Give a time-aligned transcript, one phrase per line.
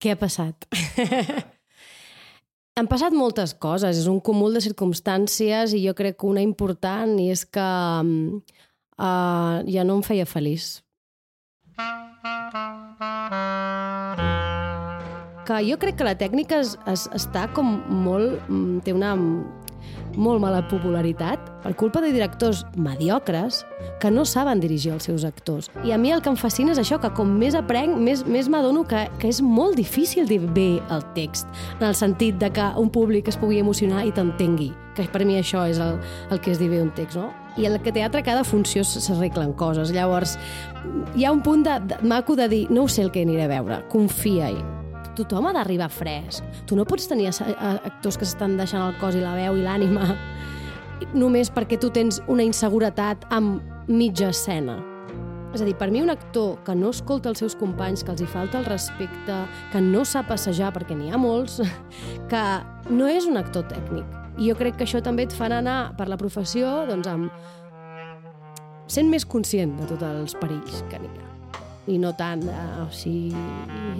[0.00, 0.64] Què ha passat?
[2.80, 7.18] Han passat moltes coses, és un cúmul de circumstàncies i jo crec que una important
[7.20, 7.66] i és que
[9.04, 10.78] uh, ja no em feia feliç.
[15.44, 18.40] Que jo crec que la tècnica es, es, està com molt...
[18.48, 19.12] mm, té una
[20.16, 23.64] molt mala popularitat per culpa de directors mediocres
[24.00, 25.70] que no saben dirigir els seus actors.
[25.84, 28.48] I a mi el que em fascina és això, que com més aprenc, més, més
[28.48, 32.70] m'adono que, que és molt difícil dir bé el text, en el sentit de que
[32.80, 36.54] un públic es pugui emocionar i t'entengui, que per mi això és el, el que
[36.54, 37.30] és dir bé un text, no?
[37.60, 39.90] I el que teatre, cada funció s'arreglen coses.
[39.92, 40.36] Llavors,
[41.18, 43.48] hi ha un punt de, de, maco de dir, no ho sé el que aniré
[43.48, 44.79] a veure, confia-hi
[45.18, 46.44] tothom ha d'arribar fresc.
[46.66, 50.14] Tu no pots tenir actors que s'estan deixant el cos i la veu i l'ànima
[51.16, 54.78] només perquè tu tens una inseguretat amb mitja escena.
[55.50, 58.22] És a dir, per mi un actor que no escolta els seus companys, que els
[58.22, 59.38] hi falta el respecte,
[59.72, 61.58] que no sap passejar, perquè n'hi ha molts,
[62.30, 62.44] que
[62.92, 64.06] no és un actor tècnic.
[64.38, 67.34] I jo crec que això també et farà anar per la professió doncs, amb...
[68.86, 71.29] sent més conscient de tots els perills que n'hi ha
[71.90, 73.34] i no tant de, o sigui,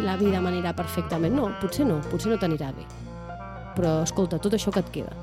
[0.01, 1.35] la vida m'anirà perfectament.
[1.35, 2.87] No, potser no, potser no t'anirà bé.
[3.77, 5.15] Però, escolta, tot això que et queda.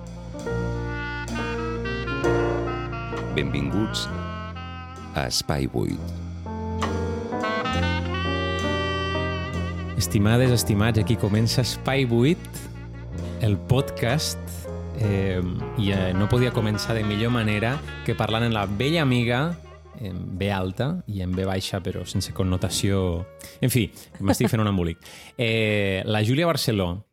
[3.37, 4.07] Benvinguts
[5.15, 6.15] a Espai Buit.
[9.97, 12.37] Estimades, estimats, aquí comença Espai 8,
[13.41, 14.37] el podcast,
[15.01, 15.41] eh,
[15.77, 19.57] i eh, no podia començar de millor manera que parlant en la vella amiga,
[20.01, 23.25] en B alta i en B baixa, però sense connotació...
[23.61, 23.87] En fi,
[24.19, 25.01] m'estic fent un embolic.
[25.37, 27.07] Eh, la Júlia Barceló,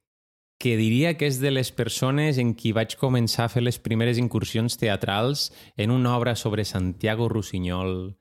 [0.59, 4.21] que diria que és de les persones en qui vaig començar a fer les primeres
[4.21, 8.15] incursions teatrals en una obra sobre Santiago Rossinyol,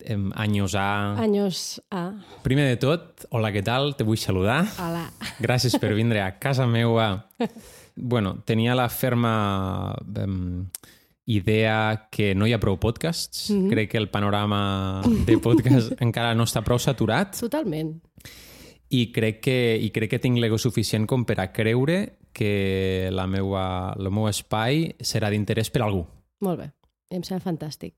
[0.00, 0.88] eh, anys A...
[1.22, 2.10] Anyos a...
[2.42, 3.94] Primer de tot, hola, què tal?
[3.96, 4.64] Te vull saludar.
[4.82, 5.06] Hola.
[5.38, 7.26] Gràcies per vindre a casa meua.
[7.96, 10.66] Bueno, tenia la ferma um,
[11.26, 13.50] idea que no hi ha prou podcasts.
[13.50, 13.70] Mm -hmm.
[13.70, 18.00] Crec que el panorama de podcast encara no està prou saturat Totalment.
[18.88, 23.26] i crec que, i crec que tinc l'ego suficient com per a creure que la
[23.26, 26.06] meua, el meu espai serà d'interès per a algú.
[26.40, 26.70] Molt bé.
[27.10, 27.94] Em sembla fantàstic.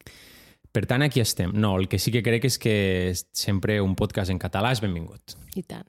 [0.73, 1.53] Per tant, aquí estem.
[1.55, 5.37] No, el que sí que crec és que sempre un podcast en català és benvingut.
[5.57, 5.87] I tant.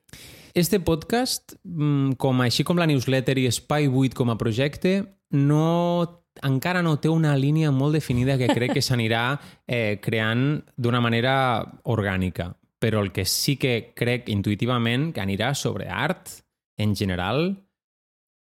[0.53, 6.23] Este podcast, mm, com així com la newsletter i Espai 8 com a projecte, no,
[6.43, 11.65] encara no té una línia molt definida que crec que s'anirà eh, creant d'una manera
[11.83, 12.53] orgànica.
[12.79, 16.29] Però el que sí que crec intuïtivament que anirà sobre art
[16.77, 17.57] en general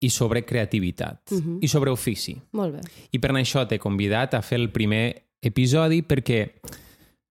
[0.01, 1.59] i sobre creativitat Mhm.
[1.61, 2.37] i sobre ofici.
[2.53, 2.81] Molt bé.
[3.11, 6.53] I per això t'he convidat a fer el primer episodi perquè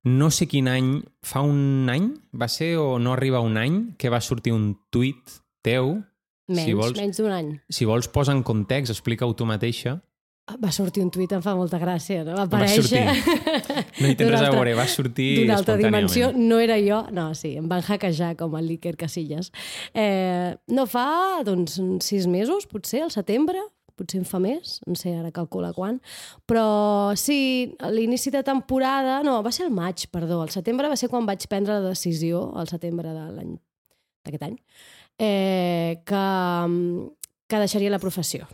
[0.05, 4.09] no sé quin any, fa un any, va ser o no arriba un any, que
[4.09, 5.19] va sortir un tuit
[5.63, 6.03] teu.
[6.49, 7.61] Menys, si vols, menys d'un any.
[7.69, 10.01] si vols posa en context, explica-ho tu mateixa.
[10.61, 12.35] Va sortir un tuit, em fa molta gràcia, no?
[12.35, 13.05] Va Va aparèixer...
[14.01, 17.03] No hi tens res a veure, va sortir D'una altra dimensió, no era jo.
[17.15, 19.53] No, sí, em van hackejar com el Líquer Casillas.
[19.95, 21.07] Eh, no fa,
[21.47, 23.63] doncs, sis mesos, potser, al setembre,
[24.01, 25.99] potser en fa més, no sé ara calcula quan,
[26.49, 30.97] però sí, a l'inici de temporada, no, va ser el maig, perdó, el setembre va
[30.97, 33.53] ser quan vaig prendre la decisió, al setembre de l'any
[34.25, 34.57] d'aquest any,
[35.21, 36.25] eh, que,
[37.49, 38.49] que deixaria la professió.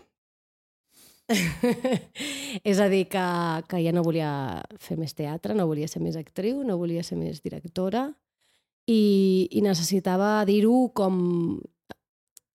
[2.70, 3.26] és a dir, que,
[3.70, 4.31] que ja no volia
[4.82, 8.09] fer més teatre, no volia ser més actriu, no volia ser més directora
[8.87, 11.16] i, i necessitava dir-ho com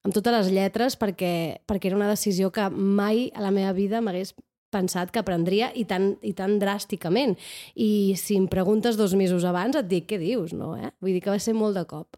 [0.02, 4.02] amb totes les lletres perquè, perquè era una decisió que mai a la meva vida
[4.02, 4.34] m'hagués
[4.72, 7.36] pensat que prendria i tan, i tan dràsticament.
[7.76, 10.74] I si em preguntes dos mesos abans et dic, què dius, no?
[10.80, 10.94] Eh?
[11.04, 12.16] Vull dir que va ser molt de cop.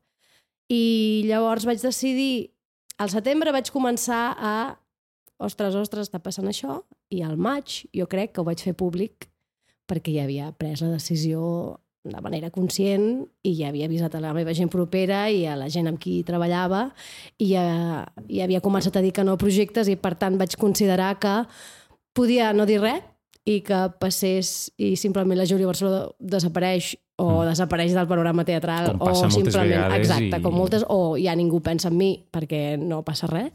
[0.70, 2.54] I llavors vaig decidir,
[3.02, 4.54] al setembre vaig començar a
[5.40, 9.30] ostres, ostres, està passant això, i al maig jo crec que ho vaig fer públic
[9.90, 14.34] perquè ja havia pres la decisió de manera conscient i ja havia avisat a la
[14.36, 16.90] meva gent propera i a la gent amb qui treballava
[17.40, 17.64] i ja,
[18.28, 21.36] ja havia començat a dir que no a projectes i per tant vaig considerar que
[22.14, 23.02] podia no dir res
[23.48, 27.48] i que passés i simplement la Júlia Barcelona desapareix o mm.
[27.52, 31.88] desapareix del panorama teatral Com o simplement, exacte, i- com moltes, o ja ningú pensa
[31.92, 33.52] en mi perquè no passa res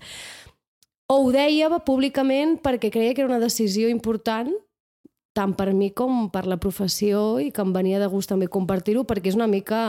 [1.08, 4.52] o ho deia públicament perquè creia que era una decisió important
[5.36, 9.04] tant per mi com per la professió i que em venia de gust també compartir-ho
[9.08, 9.80] perquè és una mica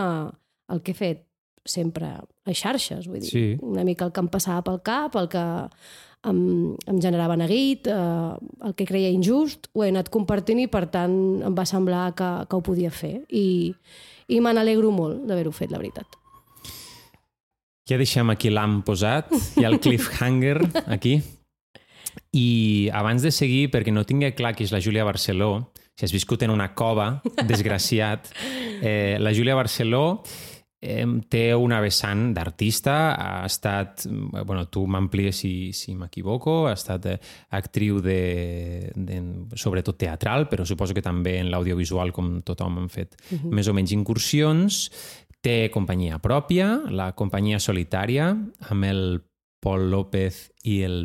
[0.70, 1.26] el que he fet
[1.66, 3.58] sempre a xarxes, vull dir, Sí.
[3.62, 5.44] una mica el que em passava pel cap, el que
[6.30, 8.34] em, em generava neguit, eh,
[8.66, 12.30] el que creia injust, ho he anat compartint i per tant em va semblar que,
[12.50, 13.76] que ho podia fer i,
[14.28, 16.19] i me n'alegro molt d'haver-ho fet, la veritat.
[17.90, 20.60] Ja deixem aquí l'am posat, hi ha el cliffhanger
[20.94, 21.16] aquí.
[22.38, 26.14] I abans de seguir, perquè no tingui clar qui és la Júlia Barceló, si has
[26.14, 27.16] viscut en una cova,
[27.50, 28.30] desgraciat,
[28.86, 30.22] eh, la Júlia Barceló
[30.80, 37.10] eh, té una vessant d'artista, ha estat, bueno, tu m'amplies si, si m'equivoco, ha estat
[37.10, 37.18] eh,
[37.58, 39.20] actriu de, de,
[39.58, 43.52] sobretot teatral, però suposo que també en l'audiovisual, com tothom han fet uh -huh.
[43.52, 44.86] més o menys incursions,
[45.46, 48.32] té companyia pròpia, la companyia solitària,
[48.70, 49.02] amb el
[49.64, 51.00] Pol López i el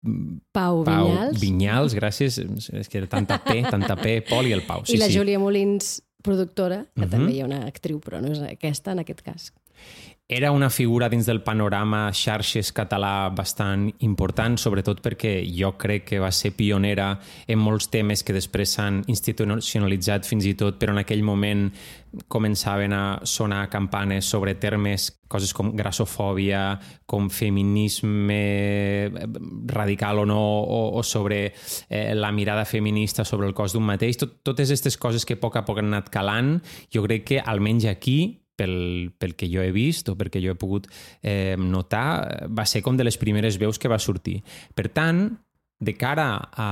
[0.00, 1.40] Pau, Pau Vinyals.
[1.40, 2.38] Vinyals, gràcies.
[2.72, 4.86] És que era tanta P, tanta P, Pol i el Pau.
[4.86, 5.18] Sí, I la sí.
[5.18, 7.06] Júlia Molins, productora, que uh.
[7.06, 7.10] -huh.
[7.10, 9.52] també hi ha una actriu, però no és aquesta en aquest cas.
[10.32, 16.20] Era una figura dins del panorama xarxes català bastant important, sobretot perquè jo crec que
[16.22, 17.08] va ser pionera
[17.50, 21.64] en molts temes que després s'han institucionalitzat fins i tot, però en aquell moment
[22.30, 26.78] començaven a sonar campanes sobre termes, coses com grassofòbia,
[27.10, 29.10] com feminisme
[29.66, 31.40] radical o no, o, o sobre
[31.88, 34.22] eh, la mirada feminista sobre el cos d'un mateix.
[34.22, 36.60] Tot, totes aquestes coses que a poc a poc han anat calant,
[36.94, 38.20] jo crec que almenys aquí
[38.60, 40.90] pel, pel que jo he vist o perquè jo he pogut
[41.22, 44.40] eh, notar, va ser com de les primeres veus que va sortir.
[44.76, 45.30] Per tant,
[45.80, 46.68] de cara a,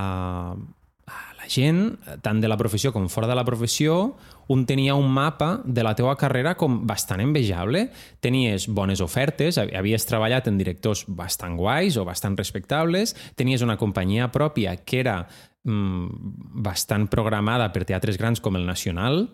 [1.08, 4.19] a la gent, tant de la professió com fora de la professió,
[4.52, 7.87] un tenia un mapa de la teua carrera com bastant envejable.
[8.20, 14.29] Tenies bones ofertes, havies treballat en directors bastant guais o bastant respectables, tenies una companyia
[14.32, 15.23] pròpia que era
[15.64, 19.25] mm, bastant programada per teatres grans com el Nacional,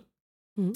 [0.55, 0.71] Mm.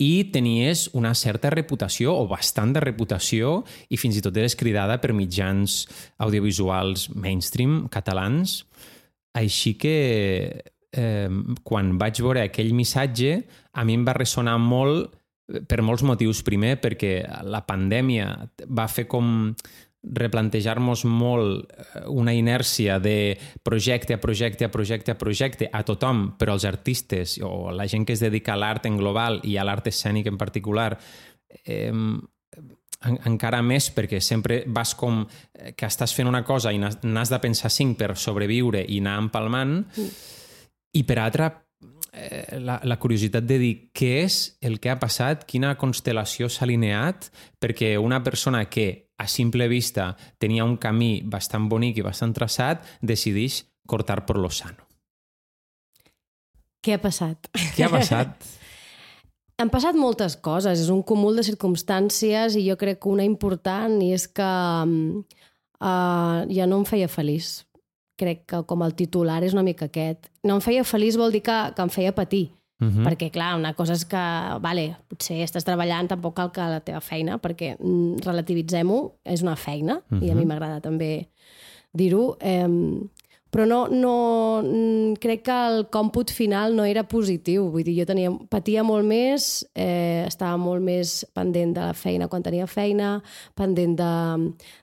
[0.00, 3.60] I tenies una certa reputació o bastant de reputació
[3.92, 5.82] i fins i tot eres cridada per mitjans
[6.22, 8.62] audiovisuals mainstream catalans.
[9.38, 9.96] Així que
[10.92, 11.28] eh,
[11.64, 13.42] quan vaig veure aquell missatge
[13.72, 16.42] a mi em va ressonar molt eh, per molts motius.
[16.46, 18.32] Primer, perquè la pandèmia
[18.68, 19.52] va fer com
[20.02, 26.32] replantejar-nos molt eh, una inèrcia de projecte a projecte a projecte a projecte a tothom,
[26.38, 29.64] però els artistes o la gent que es dedica a l'art en global i a
[29.64, 30.96] l'art escènic en particular
[31.64, 31.92] eh,
[33.02, 37.32] en, encara més perquè sempre vas com eh, que estàs fent una cosa i n'has
[37.32, 40.08] de pensar cinc per sobreviure i anar empalmant mm.
[40.98, 41.50] i per altra
[42.12, 46.66] eh, la, la curiositat de dir què és el que ha passat, quina constel·lació s'ha
[46.66, 47.30] alineat
[47.62, 52.82] perquè una persona que a simple vista tenia un camí bastant bonic i bastant traçat,
[53.00, 54.82] decideix cortar per lo sano.
[56.82, 57.46] Què ha passat?
[57.76, 58.34] Què ha passat?
[59.62, 64.00] Han passat moltes coses, és un cúmul de circumstàncies i jo crec que una important
[64.02, 64.48] i és que
[64.82, 67.60] uh, ja no em feia feliç.
[68.18, 70.26] Crec que com el titular és una mica aquest.
[70.42, 72.48] No em feia feliç vol dir que, que em feia patir.
[72.82, 73.04] Uh -huh.
[73.06, 74.22] Perquè, clar, una cosa és que,
[74.60, 79.56] vale, potser estàs treballant, tampoc cal que la teva feina, perquè mm, relativitzem-ho, és una
[79.56, 80.24] feina, uh -huh.
[80.24, 81.28] i a mi m'agrada també
[81.92, 82.66] dir-ho, eh,
[83.52, 84.14] però no, no,
[85.20, 87.66] crec que el còmput final no era positiu.
[87.74, 92.30] Vull dir, jo tenia, patia molt més, eh, estava molt més pendent de la feina
[92.32, 93.18] quan tenia feina,
[93.58, 94.14] pendent de,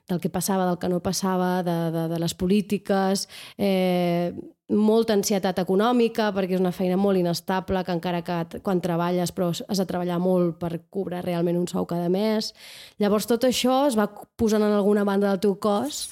[0.06, 3.26] del que passava, del que no passava, de, de, de les polítiques,
[3.58, 4.30] eh,
[4.70, 9.50] molta ansietat econòmica perquè és una feina molt inestable que encara que quan treballes però
[9.50, 12.54] has de treballar molt per cobrar realment un sou cada mes.
[13.02, 14.06] Llavors tot això es va
[14.38, 16.04] posant en alguna banda del teu cos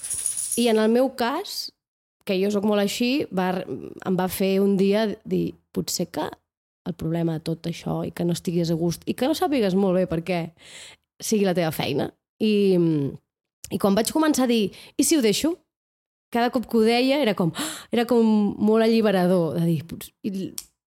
[0.59, 1.68] i en el meu cas,
[2.28, 6.28] que jo sóc molt així, va, em va fer un dia dir potser que
[6.88, 9.76] el problema de tot això i que no estiguis a gust i que no sàpigues
[9.76, 10.42] molt bé per què
[11.20, 12.11] sigui la teva feina.
[12.38, 12.52] I,
[13.73, 15.56] i quan vaig començar a dir i si ho deixo?
[16.30, 17.52] cada cop que ho deia era com,
[17.92, 18.25] era com
[18.58, 20.12] molt alliberador de dir, potser,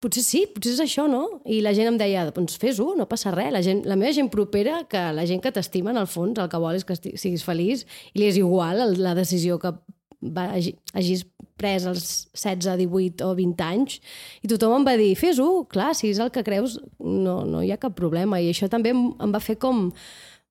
[0.01, 1.41] potser sí, potser és això, no?
[1.49, 3.53] I la gent em deia, doncs fes-ho, no passa res.
[3.55, 6.51] La, gent, la meva gent propera, que la gent que t'estima, en el fons, el
[6.53, 9.75] que vol és que siguis feliç i li és igual la decisió que
[10.21, 10.49] va,
[10.95, 11.25] hagis
[11.61, 14.01] pres als 16, 18 o 20 anys
[14.45, 17.73] i tothom em va dir, fes-ho, clar, si és el que creus no, no hi
[17.73, 19.89] ha cap problema i això també em, em va fer com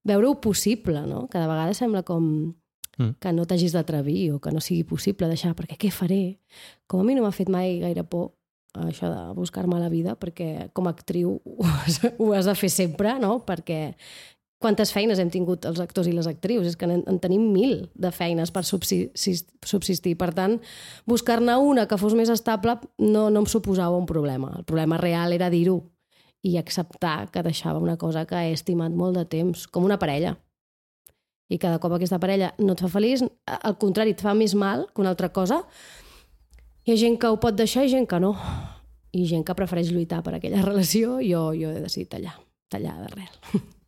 [0.07, 1.27] veure-ho possible, no?
[1.29, 2.53] Cada vegada sembla com
[2.99, 6.39] que no t'hagis d'atrevir o que no sigui possible deixar, perquè què faré?
[6.88, 8.33] Com a mi no m'ha fet mai gaire por
[8.75, 12.69] això de buscar-me la vida, perquè com a actriu ho has, ho has de fer
[12.73, 13.39] sempre, no?
[13.47, 13.95] Perquè
[14.60, 16.68] quantes feines hem tingut els actors i les actrius?
[16.68, 20.16] És que en, en tenim mil de feines per subsistir.
[20.20, 20.60] Per tant,
[21.08, 24.51] buscar-ne una que fos més estable no, no em suposava un problema.
[24.60, 25.80] El problema real era dir-ho
[26.44, 30.38] i acceptar que deixava una cosa que he estimat molt de temps, com una parella
[31.50, 34.86] i cada cop aquesta parella no et fa feliç, al contrari, et fa més mal
[34.94, 35.63] que una altra cosa.
[36.86, 38.36] Hi ha gent que ho pot deixar i gent que no.
[39.18, 42.38] I gent que prefereix lluitar per aquella relació, jo, jo he decidit tallar,
[42.70, 43.66] tallar d'arrel.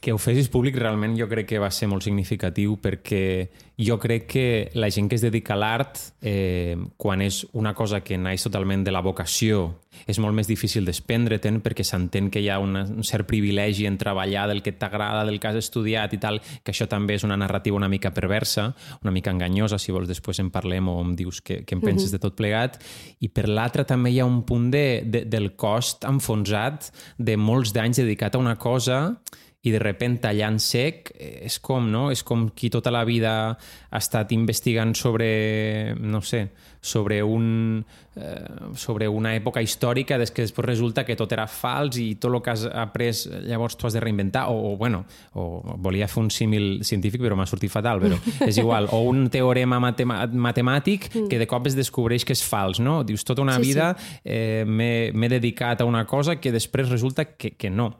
[0.00, 4.26] que ho fessis públic realment jo crec que va ser molt significatiu perquè jo crec
[4.28, 8.44] que la gent que es dedica a l'art, eh, quan és una cosa que naix
[8.44, 12.84] totalment de la vocació, és molt més difícil desprendre-te'n perquè s'entén que hi ha una,
[12.84, 16.72] un cert privilegi en treballar del que t'agrada, del que has estudiat i tal, que
[16.72, 18.70] això també és una narrativa una mica perversa,
[19.02, 22.08] una mica enganyosa, si vols després en parlem o em dius què, què en penses
[22.08, 22.18] uh -huh.
[22.18, 22.80] de tot plegat.
[23.20, 27.72] I per l'altra també hi ha un punt de, de, del cost enfonsat de molts
[27.72, 29.20] d'anys dedicat a una cosa
[29.60, 32.08] i de repent tallant sec eh, és com, no?
[32.12, 36.46] És com qui tota la vida ha estat investigant sobre, no sé,
[36.80, 37.84] sobre un
[38.16, 42.32] eh, sobre una època històrica des que després resulta que tot era fals i tot
[42.32, 45.02] el que has après llavors tu has de reinventar o, o bueno,
[45.36, 48.16] o volia fer un símil científic però m'ha sortit fatal, però
[48.48, 51.28] és igual o un teorema matema matemàtic mm.
[51.28, 53.02] que de cop es descobreix que és fals, no?
[53.04, 54.16] Dius, tota una sí, vida sí.
[54.24, 57.92] eh, m'he dedicat a una cosa que després resulta que, que no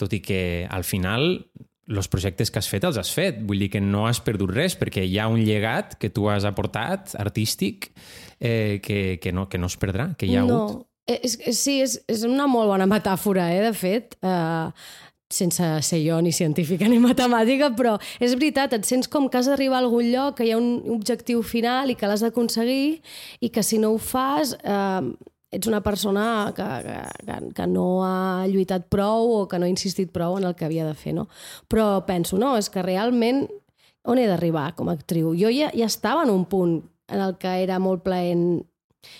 [0.00, 1.44] tot i que al final
[1.88, 3.42] els projectes que has fet els has fet.
[3.44, 6.46] Vull dir que no has perdut res perquè hi ha un llegat que tu has
[6.48, 7.90] aportat, artístic,
[8.40, 10.60] eh, que, que, no, que no es perdrà, que hi ha no.
[10.60, 10.86] hagut.
[11.04, 14.16] Eh, és, sí, és, és una molt bona metàfora, eh, de fet.
[14.24, 14.72] Uh,
[15.34, 19.50] sense ser jo ni científica ni matemàtica, però és veritat, et sents com que has
[19.50, 23.00] d'arribar a algun lloc, que hi ha un objectiu final i que l'has d'aconseguir
[23.40, 24.56] i que si no ho fas...
[24.62, 26.66] Eh, ets una persona que,
[27.24, 30.66] que, que no ha lluitat prou o que no ha insistit prou en el que
[30.68, 31.28] havia de fer, no?
[31.70, 33.46] Però penso, no, és que realment
[34.04, 35.32] on he d'arribar com a actriu?
[35.38, 38.64] Jo ja, ja estava en un punt en el que era molt plaent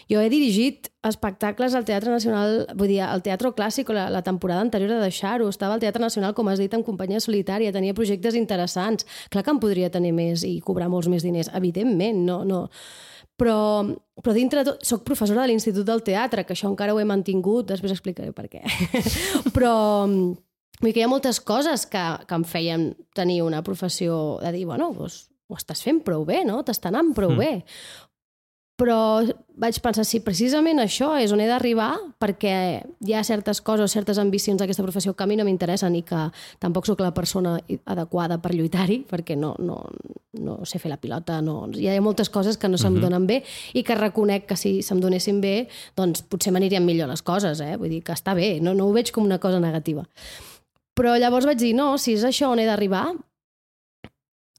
[0.09, 4.65] jo he dirigit espectacles al Teatre Nacional, vull dir, al Teatre Clàssic, la, la temporada
[4.65, 5.49] anterior de deixar-ho.
[5.53, 9.09] Estava al Teatre Nacional, com has dit, en companyia solitària, tenia projectes interessants.
[9.33, 12.65] Clar que em podria tenir més i cobrar molts més diners, evidentment, no, no,
[13.41, 13.59] però,
[14.23, 14.87] però dintre de tot...
[14.87, 18.49] Soc professora de l'Institut del Teatre, que això encara ho he mantingut, després explicaré per
[18.53, 18.63] què.
[19.57, 19.75] però
[20.07, 24.53] vull dir que hi ha moltes coses que, que em feien tenir una professió de
[24.55, 26.63] dir, bueno, doncs, ho estàs fent prou bé, no?
[26.65, 27.41] T'està anant prou mm.
[27.43, 27.53] bé
[28.75, 29.23] però
[29.55, 32.55] vaig pensar, si precisament això és on he d'arribar, perquè
[33.07, 36.25] hi ha certes coses certes ambicions d'aquesta professió que a mi no m'interessen i que
[36.59, 37.55] tampoc sóc la persona
[37.87, 39.79] adequada per lluitar-hi, perquè no, no,
[40.43, 42.99] no sé fer la pilota, no, hi ha moltes coses que no se'm uh mhm.
[42.99, 43.11] -huh.
[43.11, 47.23] donen bé i que reconec que si se'm donessin bé, doncs potser m'anirien millor les
[47.23, 47.77] coses, eh?
[47.77, 50.05] vull dir que està bé, no, no ho veig com una cosa negativa.
[50.95, 53.15] Però llavors vaig dir, no, si és això on he d'arribar,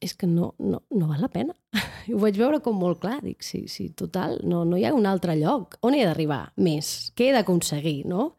[0.04, 1.56] és que no, no, no val la pena.
[2.14, 3.20] Ho vaig veure com molt clar.
[3.24, 5.80] Dic, sí, sí, total, no, no hi ha un altre lloc.
[5.86, 7.12] On he d'arribar més?
[7.16, 8.34] Què he d'aconseguir, no?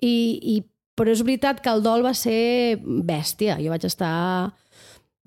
[0.00, 0.14] I,
[0.54, 0.56] I,
[0.96, 3.60] però és veritat que el dol va ser bèstia.
[3.60, 4.14] Jo vaig estar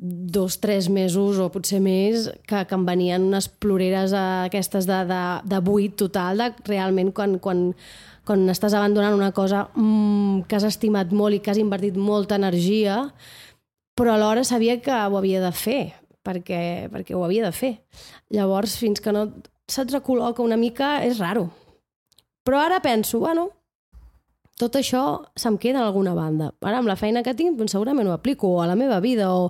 [0.03, 5.21] dos, tres mesos o potser més que, que em venien unes ploreres aquestes de, de,
[5.47, 7.69] de buit total, de realment quan, quan,
[8.27, 12.35] quan estàs abandonant una cosa mmm, que has estimat molt i que has invertit molta
[12.41, 13.05] energia,
[13.95, 15.93] però alhora sabia que ho havia de fer,
[16.25, 17.73] perquè, perquè ho havia de fer.
[18.33, 19.27] Llavors, fins que no
[19.69, 21.49] se't recol·loca una mica, és raro.
[22.43, 23.49] Però ara penso, bueno,
[24.59, 25.03] tot això
[25.39, 26.51] se'm queda en alguna banda.
[26.61, 29.47] Ara, amb la feina que tinc, doncs segurament ho aplico a la meva vida o,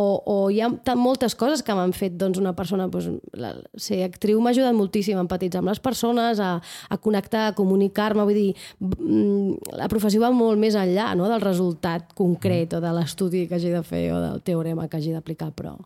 [0.00, 2.88] o, o hi ha tan moltes coses que m'han fet doncs, una persona...
[2.88, 7.50] Doncs, la, ser actriu m'ha ajudat moltíssim a empatitzar amb les persones, a, a connectar,
[7.50, 8.24] a comunicar-me.
[8.24, 11.28] Vull dir, mm, la professió va molt més enllà no?
[11.30, 15.16] del resultat concret o de l'estudi que hagi de fer o del teorema que hagi
[15.16, 15.76] d'aplicar, però...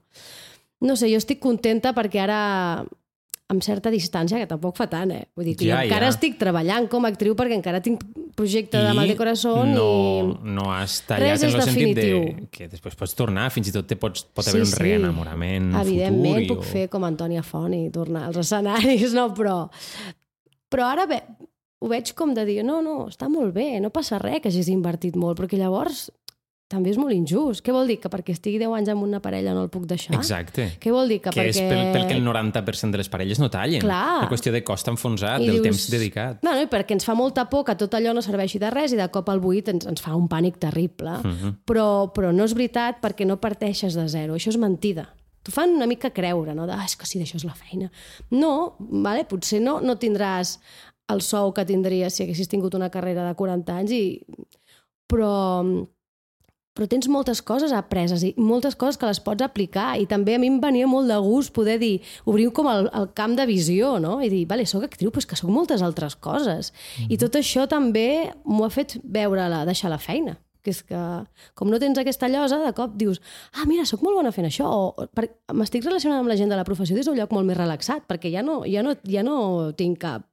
[0.85, 2.41] No sé, jo estic contenta perquè ara
[3.53, 5.27] amb certa distància, que tampoc fa tant, eh?
[5.37, 6.15] Vull dir que ja, jo encara ja.
[6.15, 8.01] estic treballant com a actriu perquè encara tinc
[8.35, 9.89] projecte I de Mal de Corazón no,
[10.33, 10.55] i...
[10.57, 13.99] no has tallat en el sentit de que després pots tornar, fins i tot te
[14.01, 15.83] pots, pot haver sí, un reenamorament sí.
[15.85, 16.57] Evidentment futur.
[16.57, 16.71] puc o...
[16.73, 19.29] fer com Antònia Font i tornar als escenaris, no?
[19.37, 19.59] Però,
[20.73, 21.21] però ara bé,
[21.85, 24.73] ho veig com de dir, no, no, està molt bé, no passa res que hagis
[24.73, 26.07] invertit molt, perquè llavors
[26.71, 27.63] també és molt injust.
[27.65, 27.99] Què vol dir?
[28.01, 30.15] Que perquè estigui 10 anys amb una parella no el puc deixar?
[30.17, 30.71] Exacte.
[30.81, 31.21] Què vol dir?
[31.23, 31.53] Que, que perquè...
[31.53, 33.83] és pel, pel que el 90% de les parelles no tallen.
[33.85, 34.23] Clar.
[34.25, 35.67] La qüestió de cost enfonsat, I del dius...
[35.69, 36.41] temps dedicat.
[36.47, 38.97] No, no, i perquè ens fa molta por que tot allò no serveixi de res
[38.97, 41.19] i de cop al buit ens, ens fa un pànic terrible.
[41.21, 41.37] Uh mhm.
[41.43, 41.53] -huh.
[41.69, 44.35] però, però no és veritat perquè no parteixes de zero.
[44.35, 45.11] Això és mentida.
[45.45, 46.67] T'ho fan una mica creure, no?
[46.67, 47.91] De, ah, és que sí, d'això és la feina.
[48.31, 49.25] No, vale?
[49.25, 50.59] potser no, no tindràs
[51.13, 54.25] el sou que tindries si haguessis tingut una carrera de 40 anys, i...
[55.07, 55.87] però,
[56.75, 60.41] però tens moltes coses apreses i moltes coses que les pots aplicar i també a
[60.43, 63.97] mi em venia molt de gust poder dir, obrir com el, el camp de visió,
[64.03, 64.17] no?
[64.21, 66.73] I dir, vale, sóc actriu, però és que sóc moltes altres coses.
[66.73, 67.13] Mm -hmm.
[67.15, 71.01] I tot això també m'ho ha fet veure la, deixar la feina que és que,
[71.55, 73.21] com no tens aquesta llosa, de cop dius,
[73.53, 75.09] ah, mira, sóc molt bona fent això, o
[75.53, 78.33] m'estic relacionant amb la gent de la professió des d'un lloc molt més relaxat, perquè
[78.33, 80.25] ja no, ja no, ja no tinc cap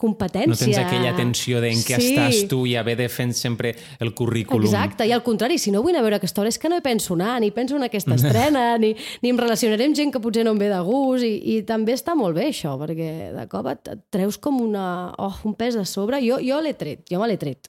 [0.00, 0.48] competència.
[0.48, 2.14] No tens aquella tensió d'en què Sí.
[2.14, 4.64] estàs tu i haver de fer sempre el currículum.
[4.64, 6.78] Exacte, i al contrari, si no vull anar a veure aquesta obra és que no
[6.80, 10.20] hi penso anar, ni penso en aquesta estrena, ni, ni em relacionaré amb gent que
[10.20, 13.46] potser no em ve de gust, i, i també està molt bé això, perquè de
[13.52, 16.22] cop et, et treus com una, oh, un pes de sobre.
[16.24, 17.68] Jo, jo l'he tret, jo me l'he tret,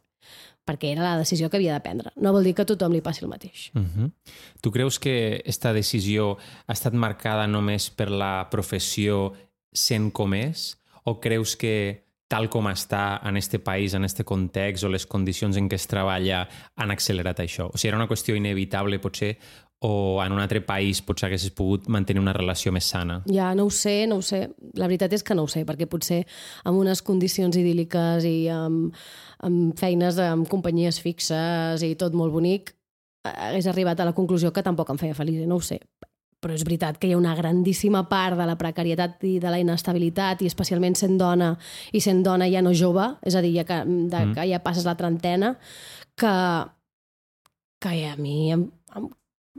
[0.65, 2.11] perquè era la decisió que havia de prendre.
[2.15, 3.71] No vol dir que a tothom li passi el mateix.
[3.75, 4.11] Uh -huh.
[4.61, 9.33] Tu creus que esta decisió ha estat marcada només per la professió
[9.73, 10.77] sent com és?
[11.03, 15.57] O creus que tal com està en este país, en este context o les condicions
[15.59, 16.45] en què es treballa
[16.79, 17.67] han accelerat això?
[17.67, 19.35] O sigui, era una qüestió inevitable potser
[19.83, 23.19] o en un altre país potser haguessis pogut mantenir una relació més sana?
[23.25, 24.43] Ja, no ho sé, no ho sé.
[24.77, 26.21] La veritat és que no ho sé, perquè potser
[26.69, 28.93] amb unes condicions idíl·liques i amb,
[29.43, 32.75] amb feines amb companyies fixes i tot molt bonic,
[33.25, 35.81] eh, hagués arribat a la conclusió que tampoc em feia feliç, no ho sé.
[36.41, 39.60] Però és veritat que hi ha una grandíssima part de la precarietat i de la
[39.62, 41.51] inestabilitat, i especialment sent dona,
[41.93, 44.33] i sent dona ja no jove, és a dir, ja que, de, Mm.
[44.33, 45.55] que ja passes la trentena,
[46.17, 46.33] que,
[47.79, 49.10] que a mi em, em,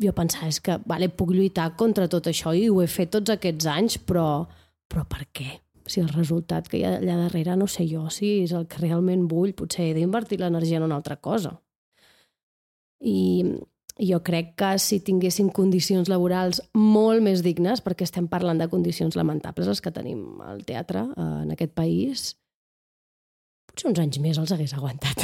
[0.02, 3.30] jo pensava és que vale, puc lluitar contra tot això i ho he fet tots
[3.30, 4.46] aquests anys, però,
[4.88, 5.60] però per què?
[5.86, 8.78] Si el resultat que hi ha allà darrere no sé jo si és el que
[8.78, 11.60] realment vull, potser he d'invertir l'energia en una altra cosa.
[13.02, 13.42] I
[14.00, 19.16] jo crec que si tinguéssim condicions laborals molt més dignes, perquè estem parlant de condicions
[19.16, 22.36] lamentables les que tenim al teatre eh, en aquest país,
[23.72, 25.22] potser uns anys més els hagués aguantat.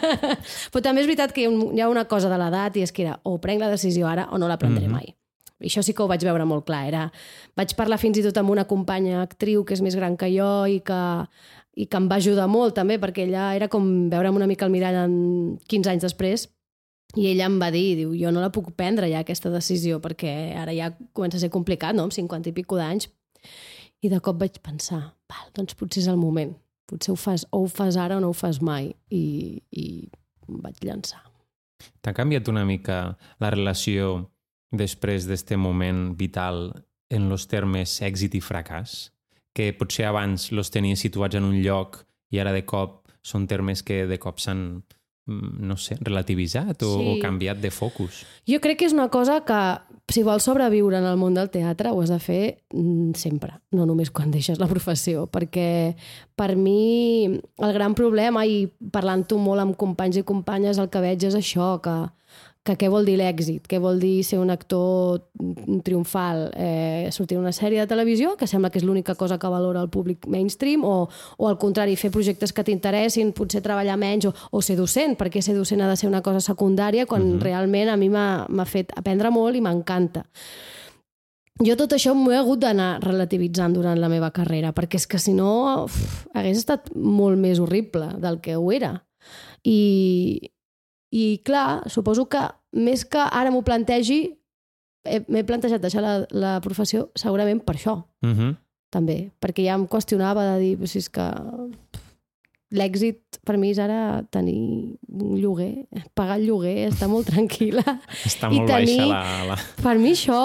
[0.72, 3.18] Però també és veritat que hi ha, una cosa de l'edat i és que era
[3.24, 4.92] o prenc la decisió ara o no la prendré Mhm.
[4.92, 5.14] mai.
[5.60, 6.84] I això sí que ho vaig veure molt clar.
[6.86, 7.10] Era,
[7.56, 10.66] vaig parlar fins i tot amb una companya actriu que és més gran que jo
[10.68, 11.26] i que,
[11.76, 14.70] i que em va ajudar molt també perquè ella era com veure'm una mica al
[14.70, 16.48] mirall en 15 anys després
[17.14, 20.32] i ella em va dir, diu, jo no la puc prendre ja aquesta decisió perquè
[20.58, 23.08] ara ja comença a ser complicat, no?, amb 50 i pico d'anys.
[24.04, 26.52] I de cop vaig pensar, val, doncs potser és el moment.
[26.86, 28.92] Potser ho fas, o ho fas ara o no ho fas mai.
[29.10, 29.86] I, i
[30.48, 31.22] em vaig llançar.
[32.02, 34.26] T'ha canviat una mica la relació
[34.76, 36.70] després d'este moment vital
[37.10, 39.10] en los termes èxit i fracàs?
[39.56, 43.82] Que potser abans los tenies situats en un lloc i ara de cop són termes
[43.82, 44.84] que de cop s'han,
[45.26, 47.06] no sé, relativitzat o, Sí.
[47.10, 48.24] o canviat de focus.
[48.46, 49.60] Jo crec que és una cosa que,
[50.08, 53.86] si vols sobreviure en el món del teatre, ho has de fer mm, sempre, no
[53.86, 55.96] només quan deixes la professió, perquè
[56.36, 61.24] per mi el gran problema, i parlant-ho molt amb companys i companyes, el que veig
[61.26, 61.96] és això, que,
[62.66, 65.22] que què vol dir l'èxit, què vol dir ser un actor
[65.86, 69.82] triomfal, eh, sortir una sèrie de televisió, que sembla que és l'única cosa que valora
[69.84, 74.34] el públic mainstream, o, o al contrari, fer projectes que t'interessin, potser treballar menys, o,
[74.50, 77.42] o ser docent, perquè ser docent ha de ser una cosa secundària, quan uh -huh.
[77.42, 80.26] realment a mi m'ha fet aprendre molt i m'encanta.
[81.64, 85.18] Jo tot això m'ho he hagut d'anar relativitzant durant la meva carrera, perquè és que
[85.18, 89.06] si no uf, hagués estat molt més horrible del que ho era.
[89.64, 90.52] I,
[91.16, 92.42] i clar, suposo que
[92.76, 94.20] més que ara m'ho plantegi,
[95.06, 98.56] he- m'he plantejat deixar la, la professió segurament per això, Uh -huh.
[98.90, 101.24] també, perquè ja em qüestionava de dir, "Però si és que
[102.74, 105.86] l'èxit per mi és ara tenir un lloguer,
[106.18, 107.84] pagar el lloguer, estar molt tranquil·la.
[108.26, 109.44] Està I molt tenir- baixa la...
[109.52, 109.56] la...
[109.82, 110.40] Per mi això,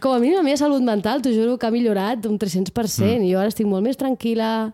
[0.00, 3.20] com a mínim la meva salut mental, t'ho juro que ha millorat un 300%.
[3.20, 3.28] Mm.
[3.30, 4.72] Jo ara estic molt més tranquil·la,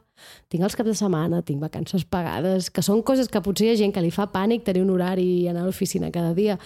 [0.53, 3.79] tinc els caps de setmana, tinc vacances pagades, que són coses que potser hi ha
[3.81, 6.59] gent que li fa pànic tenir un horari i anar a l'oficina cada dia.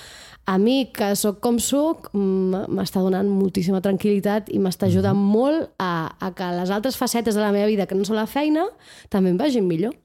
[0.46, 5.32] A mi, que sóc com sóc, m'està donant moltíssima tranquil·litat i m'està ajudant mm.
[5.36, 8.28] molt a, a que les altres facetes de la meva vida, que no són la
[8.30, 8.66] feina,
[9.08, 9.96] també em vagin millor.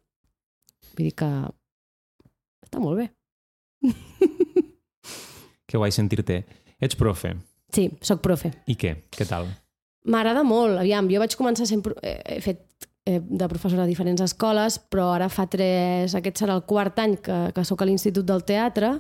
[0.96, 1.32] Vull dir que
[2.66, 3.12] està molt bé.
[5.66, 6.44] Que guai sentir-te.
[6.80, 7.34] Ets profe.
[7.74, 8.52] Sí, sóc profe.
[8.70, 8.94] I què?
[9.12, 9.50] Què tal?
[10.08, 10.78] M'agrada molt.
[10.80, 11.82] Aviam, jo vaig començar sent...
[11.84, 12.62] pro- eh, He fet
[13.06, 16.16] de professora a diferents escoles, però ara fa tres...
[16.18, 18.96] Aquest serà el quart any que, que sóc a l'Institut del Teatre.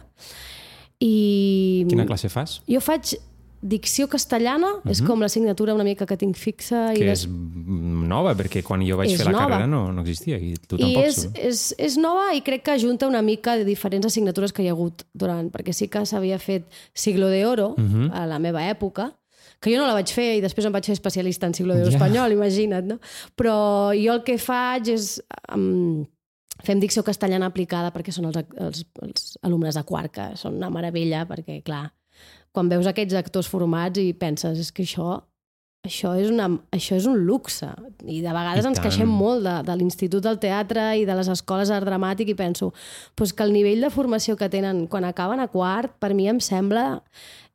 [0.99, 1.85] I...
[1.89, 2.59] Quina classe fas?
[2.69, 3.15] Jo faig
[3.65, 4.91] dicció castellana, uh -huh.
[4.91, 6.93] és com l'assignatura una mica que tinc fixa.
[6.93, 9.47] i Que des- és nova, perquè quan jo vaig És fer la nova.
[9.47, 11.03] carrera no, no existia i tu I tampoc.
[11.03, 14.67] és, és, és nova i crec que ajunta una mica de diferents assignatures que hi
[14.67, 18.03] ha hagut durant, perquè sí que s'havia fet Siglo de Oro uh Mhm.
[18.09, 18.11] -huh.
[18.13, 19.13] a la meva època,
[19.65, 21.89] que jo no la vaig fer i després em vaig fer especialista en Siglo Ja.
[21.89, 22.99] espanyol, imagina't, no?
[23.35, 23.55] Però
[23.97, 25.15] jo el que faig és...
[25.51, 26.05] Um,
[26.63, 30.69] fem dicció castellana aplicada perquè són els, els, els alumnes de quart, que són una
[30.71, 31.89] meravella, perquè, clar,
[32.55, 35.17] quan veus aquests actors formats i penses, és que això
[35.85, 37.67] això és, una, això és un luxe.
[38.07, 38.87] I de vegades I ens tant.
[38.87, 42.71] queixem molt de, de l'Institut del Teatre i de les escoles d'art dramàtic i penso
[43.13, 46.39] pues que el nivell de formació que tenen quan acaben a quart, per mi em
[46.41, 47.03] sembla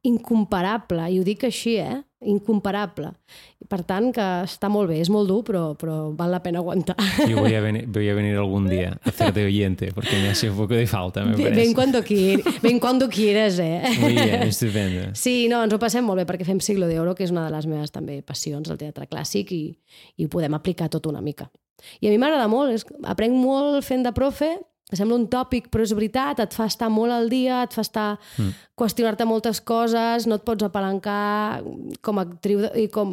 [0.06, 1.10] incomparable.
[1.12, 2.00] I ho dic així, eh?
[2.20, 3.14] incomparable.
[3.60, 6.60] I per tant, que està molt bé, és molt dur, però, però val la pena
[6.60, 6.96] aguantar.
[7.28, 10.28] Yo voy a, venir, voy a venir algún día a hacer de oyente, porque me
[10.28, 11.56] hace un poco de falta, me parece.
[11.56, 13.82] ven, cuando quier, ven cuando quieres, eh?
[14.00, 15.14] Muy bien, estupendo.
[15.14, 17.54] Sí, no, ens ho passem molt bé perquè fem Siglo d'Oro, que és una de
[17.56, 19.64] les meves també passions, el teatre clàssic, i,
[20.20, 21.48] i ho podem aplicar tot una mica.
[22.04, 24.58] I a mi m'agrada molt, és, aprenc molt fent de profe,
[24.98, 28.10] sembla un tòpic, però és veritat, et fa estar molt al dia, et fa estar...
[28.38, 28.66] Mm.
[28.80, 31.60] qüestionar-te moltes coses, no et pots apalancar
[32.00, 33.10] com a actriu i com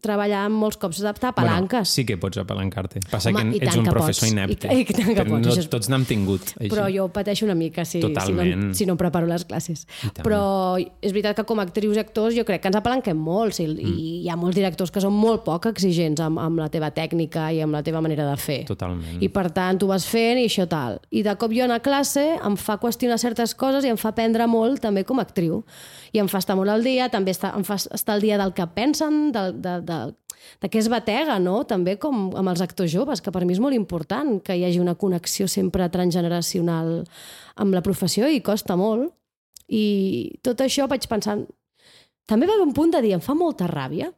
[0.00, 1.82] treballar molts cops t'apalanques.
[1.84, 3.02] Bueno, sí que pots apalancar-te.
[3.10, 4.32] Passa Home, que ets un que professor pots.
[4.32, 4.70] inepte.
[4.72, 6.54] I- i tant que pots, no, és- tots n'hem tingut.
[6.56, 6.70] Així.
[6.72, 8.74] Però jo pateixo una mica si, si, no, Totalment.
[8.74, 9.86] si no em preparo les classes.
[10.22, 13.52] Però és veritat que com a actrius i actors jo crec que ens apalanquem molt
[13.52, 13.76] sí, mm.
[13.78, 17.52] i hi ha molts directors que són molt poc exigents amb, amb la teva tècnica
[17.52, 18.64] i amb la teva manera de fer.
[18.64, 19.20] Totalment.
[19.20, 20.98] I per tant, tu vas fent i això tal.
[21.10, 24.46] I de cop jo a classe em fa qüestionar certes coses i em fa aprendre
[24.46, 25.64] molt també com a actriu.
[26.12, 28.52] I em fa estar molt al dia, també està, em fa estar al dia del
[28.52, 29.98] que pensen, de, de, de,
[30.60, 31.62] de què es batega, no?
[31.64, 34.80] També com amb els actors joves, que per mi és molt important que hi hagi
[34.80, 37.04] una connexió sempre transgeneracional
[37.56, 39.12] amb la professió i costa molt.
[39.68, 41.46] I tot això vaig pensant...
[42.30, 44.12] També va haver un punt de dir, em fa molta ràbia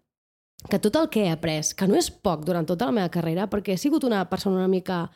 [0.68, 3.48] que tot el que he après, que no és poc durant tota la meva carrera,
[3.50, 5.06] perquè he sigut una persona una mica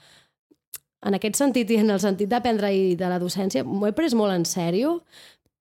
[1.05, 4.15] en aquest sentit i en el sentit d'aprendre i de la docència, m'ho he pres
[4.17, 5.01] molt en sèrio,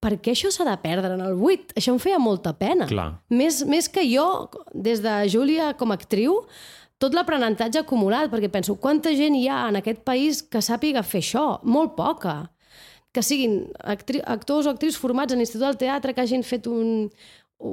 [0.05, 1.73] perquè això s'ha de perdre en el buit.
[1.77, 2.87] Això em feia molta pena.
[2.89, 3.09] Clar.
[3.33, 4.25] Més, més que jo,
[4.73, 6.43] des de Júlia com a actriu,
[7.01, 11.23] tot l'aprenentatge acumulat, perquè penso, quanta gent hi ha en aquest país que sàpiga fer
[11.25, 11.45] això?
[11.63, 12.37] Molt poca.
[13.15, 17.09] Que siguin actri actors o actrius formats en l'Institut del Teatre, que hagin fet un,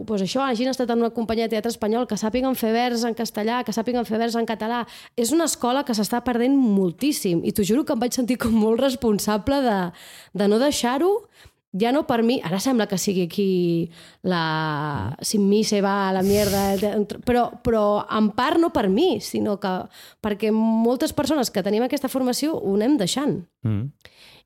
[0.06, 3.16] pues això, hagin estat en una companyia de teatre espanyol, que sàpiguen fer vers en
[3.18, 4.84] castellà, que sàpiguen fer vers en català.
[5.16, 8.54] És una escola que s'està perdent moltíssim i t'ho juro que em vaig sentir com
[8.54, 9.78] molt responsable de,
[10.38, 11.12] de no deixar-ho
[11.72, 13.90] ja no per mi, ara sembla que sigui aquí
[14.28, 15.16] la...
[15.24, 16.76] sin mi se va a la mierda,
[17.24, 19.72] però, però en part no per mi, sinó que
[20.20, 23.40] perquè moltes persones que tenim aquesta formació ho anem deixant.
[23.64, 23.88] Mm.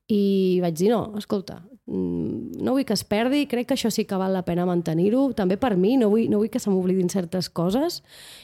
[0.07, 0.23] I
[0.63, 4.33] vaig dir, no, escolta, no vull que es perdi, crec que això sí que val
[4.35, 8.01] la pena mantenir-ho, també per mi, no vull, no vull que se m'oblidin certes coses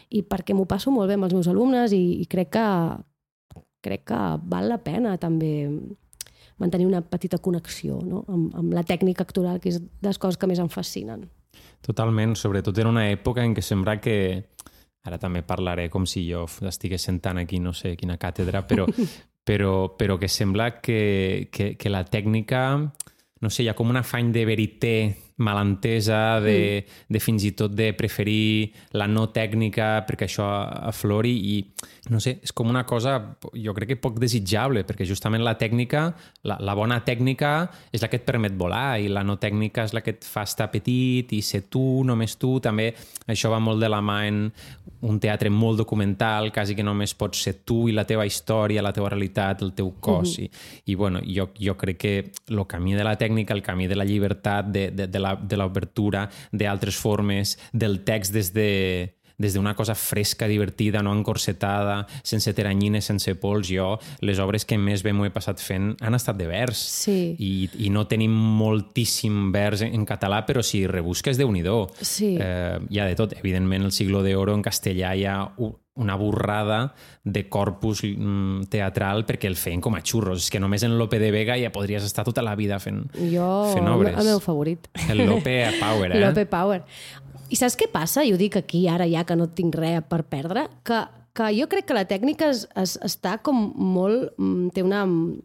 [0.10, 2.68] i perquè m'ho passo molt bé amb els meus alumnes i, i crec que
[3.84, 5.68] crec que val la pena també
[6.62, 8.24] mantenir una petita connexió no?
[8.32, 11.28] amb, amb la tècnica actoral, que és de les coses que més em fascinen.
[11.84, 14.16] Totalment, sobretot era una època en què sembla que
[15.04, 18.88] ara també parlaré com si jo estigués sentant aquí no sé quina càtedra, però,
[19.48, 22.64] però, però que sembla que, que, que la tècnica,
[23.44, 24.94] no sé, hi ha com un afany de verité
[25.38, 30.46] malentesa, de, de fins i tot de preferir la no tècnica perquè això
[30.90, 31.56] aflori i
[32.14, 33.16] no sé, és com una cosa
[33.56, 36.06] jo crec que poc desitjable perquè justament la tècnica,
[36.46, 37.54] la, la bona tècnica
[37.92, 40.46] és la que et permet volar i la no tècnica és la que et fa
[40.46, 42.92] estar petit i ser tu, només tu, també
[43.28, 44.46] això va molt de la mà en
[45.04, 48.94] un teatre molt documental, quasi que només pots ser tu i la teva història, la
[48.96, 50.38] teva realitat, el teu cos.
[50.38, 50.50] Uh -huh.
[50.86, 53.96] i, i bueno, jo, jo crec que el camí de la tècnica, el camí de
[53.96, 58.70] la llibertat, de, de, de de l'obertura, d'altres formes, del text des de
[59.44, 63.68] des d'una cosa fresca, divertida, no encorsetada, sense teranyines, sense pols.
[63.68, 66.78] Jo, les obres que més bé m'ho he passat fent han estat de vers.
[66.78, 67.34] Sí.
[67.42, 71.64] I, i no tenim moltíssim vers en, català, però si rebusques, déu nhi
[72.02, 72.36] Sí.
[72.40, 73.34] eh, hi ha de tot.
[73.42, 75.40] Evidentment, el siglo de oro en castellà hi ha
[75.96, 80.46] una borrada de corpus mm, teatral perquè el feien com a xurros.
[80.48, 83.50] És que només en Lope de Vega ja podries estar tota la vida fent, Jo,
[83.74, 84.18] fent obres.
[84.18, 84.88] el meu favorit.
[85.10, 86.22] El Lope Power, eh?
[86.24, 86.82] Lope Power.
[87.54, 88.24] I saps què passa?
[88.26, 91.04] Ho dic aquí, ara ja que no tinc res per perdre, que,
[91.38, 94.32] que jo crec que la tècnica es, es, està com molt...
[94.40, 95.44] mm, té una mm,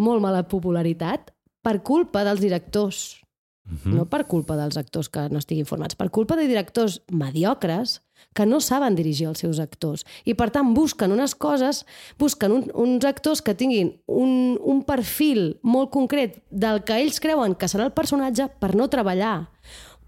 [0.00, 1.28] molt mala popularitat
[1.64, 3.20] per culpa dels directors.
[3.64, 3.94] Mhm.
[3.96, 8.02] No per culpa dels actors que no estiguin formats, per culpa de directors mediocres
[8.34, 10.04] que no saben dirigir els seus actors.
[10.24, 11.84] I, per tant, busquen unes coses,
[12.18, 17.58] busquen un, uns actors que tinguin un, un perfil molt concret del que ells creuen
[17.58, 19.50] que serà el personatge per no treballar.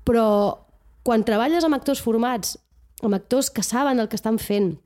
[0.06, 0.26] Però
[1.06, 2.56] quan treballes amb actors formats,
[3.02, 4.76] amb actors que saben el que estan fent,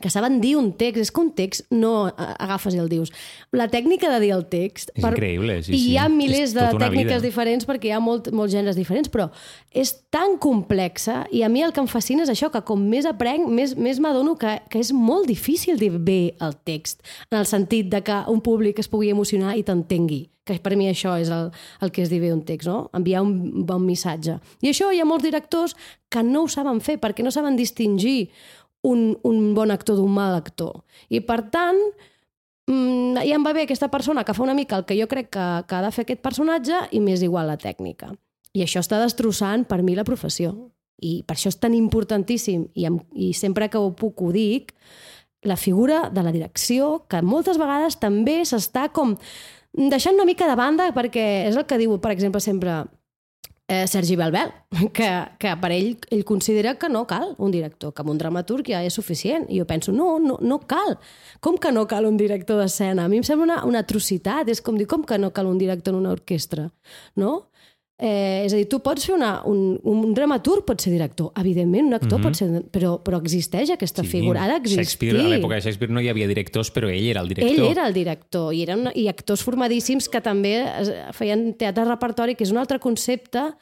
[0.00, 3.12] que saben dir un text, és que un text no agafes i el dius.
[3.56, 4.92] La tècnica de dir el text...
[4.94, 5.90] És increïble, sí, I sí.
[5.92, 7.24] hi ha milers És de tota tècniques vida.
[7.24, 9.30] diferents perquè hi ha molt, molts gèneres diferents, però
[9.72, 13.08] és tan complexa i a mi el que em fascina és això, que com més
[13.08, 17.48] aprenc, més, més m'adono que, que és molt difícil dir bé el text, en el
[17.48, 21.30] sentit de que un públic es pugui emocionar i t'entengui que per mi això és
[21.34, 21.50] el,
[21.82, 22.86] el que és dir bé un text, no?
[22.94, 24.38] enviar un bon missatge.
[24.62, 25.74] I això hi ha molts directors
[26.08, 28.30] que no ho saben fer perquè no saben distingir
[28.86, 30.84] un, un bon actor d'un mal actor.
[31.10, 31.78] I per tant,
[32.70, 35.32] mm, ja em va bé aquesta persona que fa una mica el que jo crec
[35.34, 38.12] que, que ha de fer aquest personatge i m'és igual la tècnica.
[38.56, 40.54] I això està destrossant per mi la professió.
[40.96, 44.70] i per això és tan importantíssim, i, em, i sempre que ho puc ho dic,
[45.44, 49.12] la figura de la direcció, que moltes vegades també s'està com
[49.76, 52.86] deixant una mica de banda, perquè és el que diu, per exemple, sempre
[53.68, 54.52] eh, Sergi Belbel,
[54.92, 58.70] que, que per ell, ell considera que no cal un director, que amb un dramaturg
[58.70, 59.48] ja és suficient.
[59.50, 60.96] I jo penso, no, no, no cal.
[61.40, 63.04] Com que no cal un director d'escena?
[63.04, 64.50] A mi em sembla una, una atrocitat.
[64.52, 66.70] És com dir, com que no cal un director en una orquestra?
[67.16, 67.48] No?
[67.96, 71.86] Eh, és a dir, tu pots fer una, un, un dramaturg pot ser director, evidentment,
[71.88, 72.26] un actor mm -hmm.
[72.26, 72.64] pot ser...
[72.68, 74.84] Però, però existeix aquesta sí, figura, ha d'existir.
[74.84, 77.56] Shakespeare, a l'època de Shakespeare no hi havia directors, però ell era el director.
[77.56, 80.66] Ell era el director, i eren i actors formadíssims que també
[81.12, 83.54] feien teatre repertori, que és un altre concepte,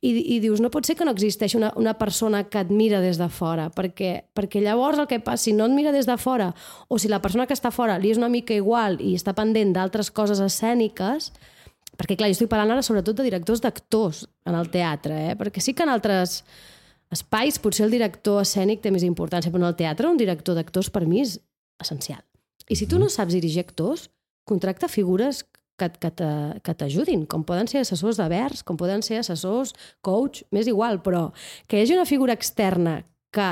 [0.00, 3.00] i, i dius, no pot ser que no existeixi una, una persona que et mira
[3.00, 6.16] des de fora, perquè, perquè llavors el que passa, si no et mira des de
[6.16, 6.54] fora,
[6.88, 9.74] o si la persona que està fora li és una mica igual i està pendent
[9.74, 11.32] d'altres coses escèniques,
[12.00, 15.38] perquè, clar, jo estic parlant ara sobretot de directors d'actors en el teatre, eh?
[15.38, 16.40] perquè sí que en altres
[17.12, 20.88] espais potser el director escènic té més importància, però en el teatre un director d'actors
[20.92, 21.36] per mi és
[21.82, 22.22] essencial.
[22.70, 24.08] I si tu no saps dirigir actors,
[24.48, 25.42] contracta figures
[25.76, 29.74] que, que t'ajudin, com poden ser assessors de vers, com poden ser assessors,
[30.04, 31.30] coach, m'és igual, però
[31.66, 33.00] que hi hagi una figura externa
[33.34, 33.50] que,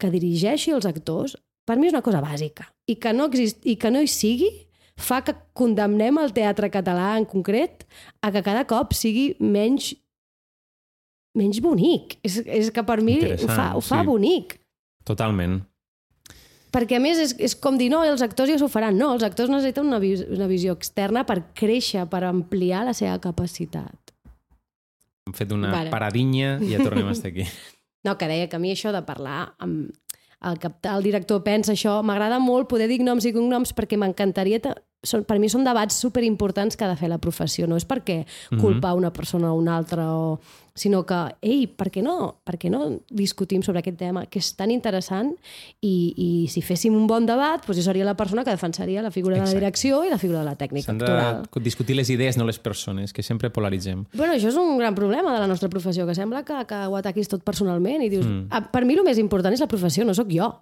[0.00, 2.68] que dirigeixi els actors, per mi és una cosa bàsica.
[2.86, 4.50] I que no, exist, i que no hi sigui
[4.96, 7.84] fa que condemnem el teatre català en concret
[8.24, 9.92] a que cada cop sigui menys
[11.36, 12.16] menys bonic.
[12.24, 14.08] És, és que per mi ho fa, ho fa sí.
[14.08, 14.56] bonic.
[15.06, 15.60] Totalment.
[16.72, 18.96] Perquè a més és, és com dir, no, els actors ja s'ho faran.
[18.98, 23.20] No, els actors necessiten una, vis una visió externa per créixer, per ampliar la seva
[23.22, 24.16] capacitat.
[25.26, 25.92] Hem fet una vale.
[25.92, 27.48] paradinya i ja tornem a estar aquí.
[28.06, 29.88] No, que deia que a mi això de parlar amb,
[30.46, 34.60] el, cap, el director pensa això, m'agrada molt poder dir noms i cognoms perquè m'encantaria
[35.04, 37.66] són, per mi són debats super importants que ha de fer la professió.
[37.68, 38.60] No és perquè mhm.
[38.60, 40.38] culpar una persona o una altra, o...
[40.76, 44.50] sinó que, ei, per què, no, per què no discutim sobre aquest tema, que és
[44.58, 45.30] tan interessant
[45.80, 49.10] i, i si féssim un bon debat, doncs jo seria la persona que defensaria la
[49.14, 49.54] figura Exacte.
[49.54, 52.44] de la direcció i la figura de la tècnica S'han de discutir les idees, no
[52.44, 54.04] les persones, que sempre polaritzem.
[54.12, 56.98] Bueno, això és un gran problema de la nostra professió, que sembla que, que ho
[57.00, 58.68] ataquis tot personalment i dius, mm.
[58.72, 60.52] per mi el més important és la professió, no sóc jo.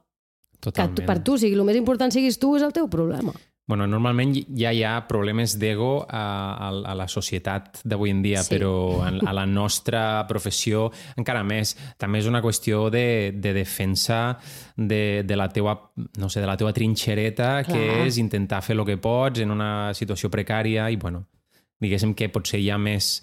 [0.62, 0.94] Totalment.
[0.96, 3.34] Que per tu sigui el més important siguis tu és el teu problema.
[3.66, 6.24] Bueno, normalment ja hi ha problemes d'ego a,
[6.66, 8.52] a, a la societat d'avui en dia, sí.
[8.52, 11.72] però a, a la nostra professió encara més.
[11.96, 14.36] També és una qüestió de, de defensa
[14.76, 15.78] de, de, la teua,
[16.20, 17.72] no sé, de la teua trinxereta, Clar.
[17.72, 21.24] que és intentar fer el que pots en una situació precària i, bueno,
[21.80, 23.14] diguéssim que potser hi ha més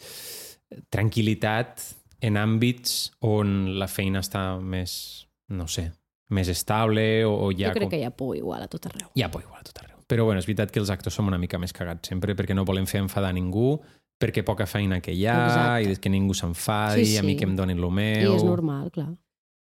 [0.89, 1.85] tranquil·litat
[2.25, 4.93] en àmbits on la feina està més,
[5.53, 5.91] no sé,
[6.33, 7.69] més estable o, o ja...
[7.69, 7.93] Jo crec com...
[7.93, 9.09] que hi ha por igual a tot arreu.
[9.13, 9.90] Hi ha por igual a tot arreu.
[10.11, 12.65] Però bueno, és veritat que els actors som una mica més cagats sempre perquè no
[12.67, 13.77] volem fer enfadar ningú,
[14.19, 15.95] perquè poca feina que hi ha Exacte.
[15.95, 17.19] i que ningú s'enfadi, sí, sí.
[17.21, 18.33] a mi que em donin el meu...
[18.33, 19.13] I és normal, clar.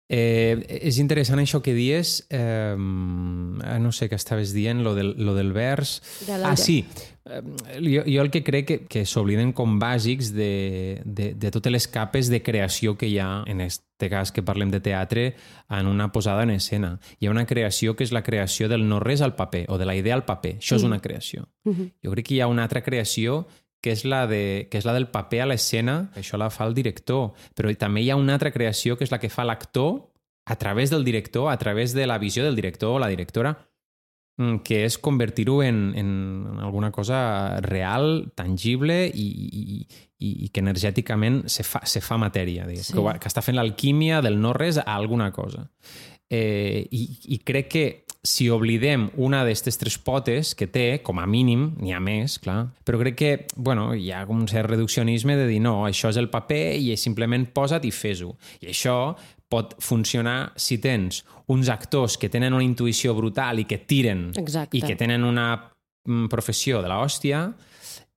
[0.07, 5.33] Eh, és interessant això que dies, eh, no sé què estaves dient, lo del, lo
[5.33, 5.97] del vers...
[6.27, 6.83] De ah, sí,
[7.25, 7.41] eh,
[7.81, 11.89] jo, jo el que crec que, que s'obliden com bàsics de, de, de totes les
[11.89, 15.25] capes de creació que hi ha, en aquest cas que parlem de teatre,
[15.73, 16.99] en una posada en escena.
[17.17, 19.89] Hi ha una creació que és la creació del no res al paper, o de
[19.89, 20.59] la idea al paper.
[20.59, 20.83] Això mm.
[20.83, 21.47] és una creació.
[21.63, 21.93] Mm -hmm.
[22.03, 23.47] Jo crec que hi ha una altra creació
[23.85, 26.73] que és la, de, que és la del paper a l'escena, això la fa el
[26.73, 30.07] director, però també hi ha una altra creació que és la que fa l'actor
[30.49, 33.51] a través del director, a través de la visió del director o la directora,
[34.41, 39.77] mm, que és convertir-ho en, en alguna cosa real, tangible i, i,
[40.17, 42.89] i, i que energèticament se fa, se fa matèria, sí.
[42.89, 45.67] que, que està fent l'alquímia del no-res a alguna cosa.
[46.25, 47.05] Eh, i,
[47.37, 47.85] I crec que
[48.25, 52.71] si oblidem una d'aquestes tres potes que té, com a mínim, n'hi ha més, clar,
[52.85, 56.31] però crec que bueno, hi ha un cert reduccionisme de dir no, això és el
[56.33, 58.33] paper i simplement posa't i fes-ho.
[58.65, 58.97] I això
[59.51, 61.21] pot funcionar si tens
[61.53, 64.77] uns actors que tenen una intuïció brutal i que tiren Exacte.
[64.77, 67.45] i que tenen una mm, professió de l'hòstia,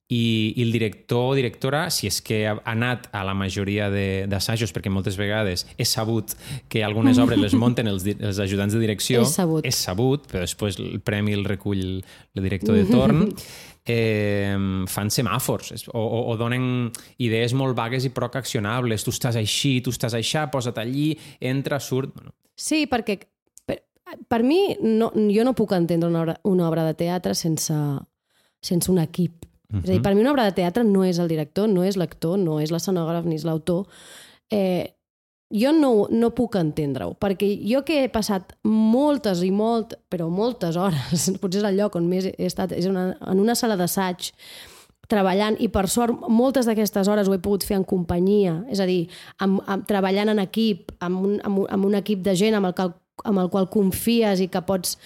[0.09, 3.91] i, i el director o directora, si és que ha anat a la majoria
[4.27, 6.33] d'assajos, perquè moltes vegades és sabut
[6.67, 9.65] que algunes obres les munten els, els ajudants de direcció, és sabut.
[9.69, 13.27] és sabut, però després el premi el recull el director de torn,
[13.85, 14.57] eh,
[14.89, 16.89] fan semàfors o, o, o donen
[17.21, 19.05] idees molt vagues i poc accionables.
[19.05, 22.15] Tu estàs així, tu estàs així, posa't allí, entra, surt...
[22.15, 22.33] Bueno.
[22.59, 23.19] Sí, perquè
[23.69, 23.77] per,
[24.25, 27.77] per mi no, jo no puc entendre una obra, una obra de teatre sense,
[28.65, 29.45] sense un equip
[29.77, 29.83] -huh.
[29.83, 31.97] És a dir, per mi una obra de teatre no és el director, no és
[31.97, 33.85] l'actor, no és l'escenògraf ni és l'autor.
[34.51, 34.95] Eh,
[35.49, 40.77] jo no, no puc entendre-ho, perquè jo que he passat moltes i molt, però moltes
[40.77, 44.31] hores, potser és el lloc on més he estat, és una, en una sala d'assaig,
[45.09, 48.85] treballant, i per sort moltes d'aquestes hores ho he pogut fer en companyia, és a
[48.85, 49.07] dir,
[49.41, 52.69] amb, amb, treballant en equip, amb un, amb, un, amb un equip de gent amb
[52.69, 52.93] el, qual,
[53.25, 54.99] amb el qual confies i que pots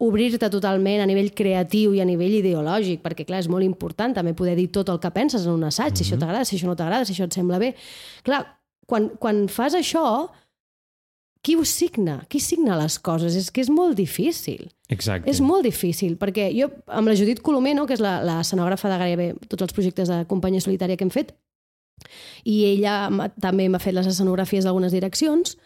[0.00, 4.32] obrir-te totalment a nivell creatiu i a nivell ideològic, perquè clar, és molt important també
[4.36, 5.98] poder dir tot el que penses en un assaig, mm -hmm.
[5.98, 6.20] si això Mhm.
[6.20, 7.74] t'agrada, si això no t'agrada, si això et sembla bé.
[8.22, 8.46] Clar,
[8.86, 10.30] quan, quan fas això,
[11.42, 12.26] qui ho signa?
[12.28, 13.34] Qui signa les coses?
[13.34, 14.70] És que és molt difícil.
[14.88, 15.30] Exacte.
[15.30, 18.90] És molt difícil, perquè jo, amb la Judit Colomer, no, que és la, la escenògrafa
[18.90, 21.34] de gairebé tots els projectes de companyia solitària que hem fet,
[22.44, 23.08] i ella
[23.40, 25.56] també m'ha fet les escenografies d'algunes direccions,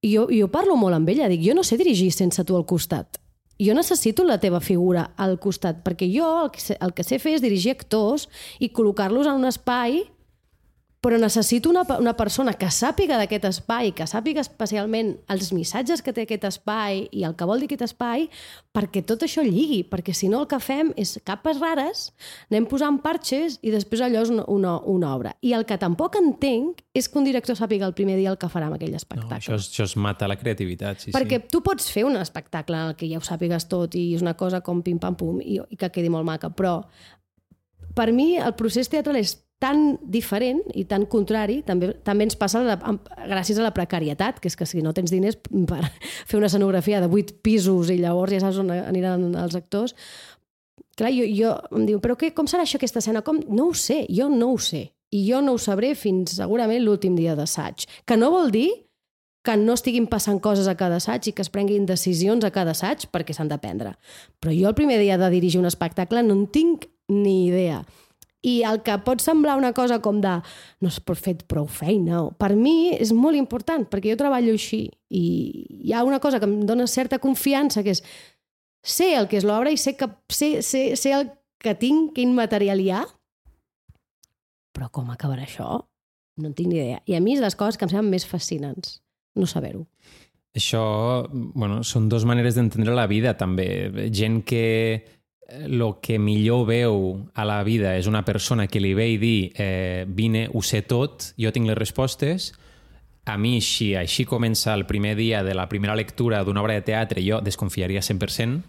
[0.00, 2.64] i jo, jo parlo molt amb ella, dic, jo no sé dirigir sense tu al
[2.64, 3.19] costat.
[3.60, 7.18] Jo necessito la teva figura al costat, perquè jo el que sé, el que sé
[7.20, 8.26] fer és dirigir actors
[8.58, 10.00] i col·locar-los en un espai
[11.00, 16.12] però necessito una, una persona que sàpiga d'aquest espai, que sàpiga especialment els missatges que
[16.12, 18.26] té aquest espai i el que vol dir aquest espai,
[18.76, 22.10] perquè tot això lligui, perquè si no el que fem és capes rares,
[22.50, 25.32] anem posant parxes i després allò és una, una, una obra.
[25.40, 28.52] I el que tampoc entenc és que un director sàpiga el primer dia el que
[28.52, 29.38] farà amb aquell No, espectacle.
[29.40, 31.48] això, és- això es mata la creativitat, sí, Perquè sí.
[31.48, 34.34] tu pots fer un espectacle en el que ja ho sàpigues tot i és una
[34.36, 36.82] cosa com pim-pam-pum i, i que quedi molt maca, però
[37.94, 42.62] per mi el procés teatral és tan diferent i tan contrari, també, també ens passa
[42.64, 42.78] la,
[43.28, 45.36] gràcies a la precarietat, que és que si no tens diners
[45.68, 45.82] per
[46.28, 49.94] fer una escenografia de vuit pisos i llavors ja saps on aniran els actors,
[50.96, 53.24] clar, jo, jo em diu, però què, com serà això aquesta escena?
[53.26, 53.42] Com?
[53.52, 54.88] No ho sé, jo no ho sé.
[55.10, 57.84] I jo no ho sabré fins segurament l'últim dia d'assaig.
[58.06, 58.68] Que no vol dir
[59.42, 62.74] que no estiguin passant coses a cada assaig i que es prenguin decisions a cada
[62.76, 63.96] assaig perquè s'han de prendre.
[64.40, 67.82] Però jo el primer dia de dirigir un espectacle no en tinc ni idea.
[68.42, 70.38] I el que pot semblar una cosa com de
[70.80, 74.86] no has fet prou feina, o- per mi és molt important, perquè jo treballo així
[75.10, 75.24] i
[75.84, 78.02] hi ha una cosa que em dona certa confiança, que és
[78.82, 82.32] sé el que és l'obra i sé, que, sé, sé, sé el que tinc, quin
[82.34, 83.04] material hi ha,
[84.72, 85.82] però com acabarà això?
[86.40, 87.02] No en tinc ni idea.
[87.04, 89.00] I a mi és les coses que em semblen més fascinants,
[89.36, 89.84] no saber-ho.
[90.56, 90.80] Això,
[91.30, 94.08] bueno, són dues maneres d'entendre la vida, també.
[94.10, 94.62] Gent que
[95.50, 96.96] el que millor veu
[97.34, 100.82] a la vida és una persona que li ve i dir eh, vine, ho sé
[100.82, 102.52] tot, jo tinc les respostes,
[103.26, 106.86] a mi, si així comença el primer dia de la primera lectura d'una obra de
[106.86, 108.62] teatre, jo desconfiaria 100%,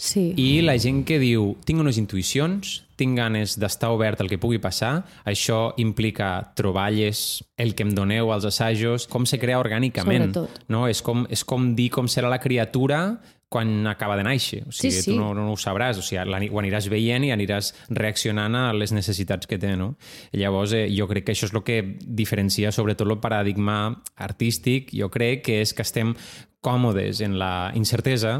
[0.00, 0.32] Sí.
[0.40, 4.56] i la gent que diu tinc unes intuïcions, tinc ganes d'estar obert al que pugui
[4.56, 10.30] passar, això implica troballes, el que em doneu als assajos, com se crea orgànicament.
[10.32, 10.64] Sobretot.
[10.72, 10.86] No?
[10.88, 13.20] És, com, és com dir com serà la criatura
[13.50, 14.62] quan acaba de néixer.
[14.68, 15.10] O sigui, Sí, sí.
[15.10, 18.94] tu no, no ho sabràs, o sigui, ho aniràs veient i aniràs reaccionant a les
[18.94, 19.74] necessitats que té.
[19.76, 19.96] No?
[20.32, 23.80] Llavors, eh, jo crec que això és el que diferencia sobretot el paradigma
[24.16, 26.14] artístic, jo crec que és que estem
[26.60, 28.34] còmodes en la incertesa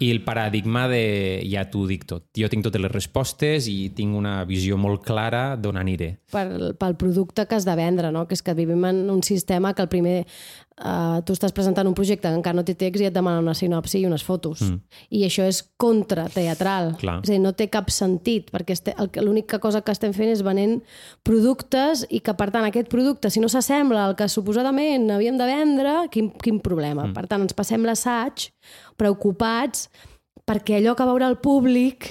[0.00, 2.26] i el paradigma de ja t'ho dic tot.
[2.36, 6.16] Jo tinc totes les respostes i tinc una visió molt clara d'on aniré.
[6.32, 8.26] pel, pel producte que has de vendre, no?
[8.26, 10.26] que és que vivim en un sistema que el primer
[10.80, 13.54] uh, tu estàs presentant un projecte que encara no té text i et demanen una
[13.56, 14.62] sinopsi i unes fotos.
[14.64, 14.80] Mm.
[15.18, 16.94] I això és contrateatral.
[17.00, 18.76] És a dir, no té cap sentit, perquè
[19.20, 20.78] l'única cosa que estem fent és venent
[21.26, 25.48] productes i que, per tant, aquest producte, si no s'assembla al que suposadament havíem de
[25.48, 27.08] vendre, quin, quin problema?
[27.08, 27.16] Mm.
[27.16, 28.48] Per tant, ens passem l'assaig
[29.00, 29.88] preocupats
[30.50, 32.08] perquè allò que veurà el públic,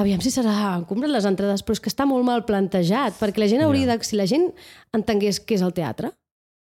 [0.00, 3.42] aviam si serà, han comprat les entrades, però és que està molt mal plantejat, perquè
[3.42, 3.98] la gent hauria de...
[4.06, 4.48] Si la gent
[4.96, 6.12] entengués què és el teatre,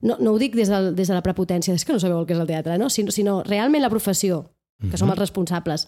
[0.02, 2.26] no, no ho dic des, del, des de la prepotència, és que no sabeu el
[2.30, 2.90] que és el teatre, no?
[2.90, 4.48] sinó, sinó realment la professió,
[4.82, 5.86] que som els responsables,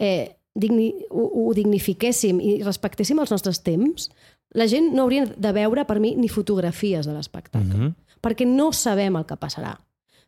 [0.00, 4.08] eh, digni, ho, ho dignifiquéssim i respectéssim els nostres temps,
[4.56, 7.94] la gent no hauria de veure, per mi, ni fotografies de l'espectacle, Mm -hmm.
[8.22, 9.76] perquè no sabem el que passarà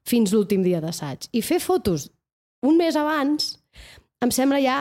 [0.09, 1.29] fins l'últim dia d'assaig.
[1.33, 2.11] I fer fotos
[2.64, 3.55] un mes abans
[4.25, 4.79] em sembla ja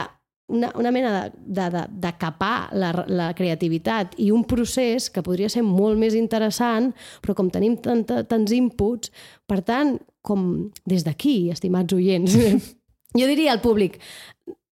[0.53, 5.23] una, una mena de, de, de, de capar la, la creativitat i un procés que
[5.23, 6.91] podria ser molt més interessant,
[7.23, 9.11] però com tenim tanta, tants inputs,
[9.47, 12.35] per tant, com des d'aquí, estimats oients,
[13.19, 13.97] jo diria al públic,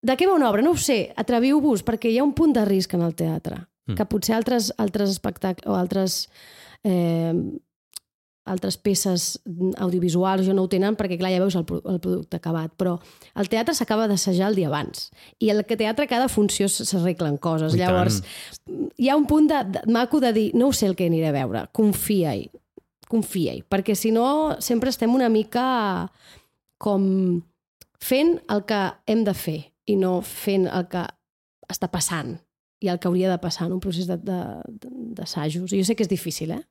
[0.02, 0.62] de què va una obra?
[0.62, 3.96] No ho sé, atreviu-vos, perquè hi ha un punt de risc en el teatre, Mm.
[3.98, 6.28] que potser altres, altres espectacles o altres
[6.84, 7.34] eh,
[8.44, 9.36] altres peces
[9.78, 12.96] audiovisuals jo no ho tenen perquè clar, ja veus el, el producte acabat però
[13.38, 17.76] el teatre s'acaba d'assajar el dia abans i el que teatre cada funció s'arreglen coses
[17.76, 17.86] I tant.
[17.86, 18.18] llavors
[18.98, 21.30] hi ha un punt de, de, maco de dir no ho sé el que aniré
[21.30, 22.50] a veure, confia-hi
[23.12, 26.08] confia-hi, perquè si no sempre estem una mica
[26.82, 27.42] com
[28.02, 31.04] fent el que hem de fer i no fent el que
[31.70, 32.36] està passant
[32.82, 34.24] i el que hauria de passar en un procés d'assajos.
[34.82, 35.70] De, de, d'assajos.
[35.70, 36.62] jo sé que és difícil, eh?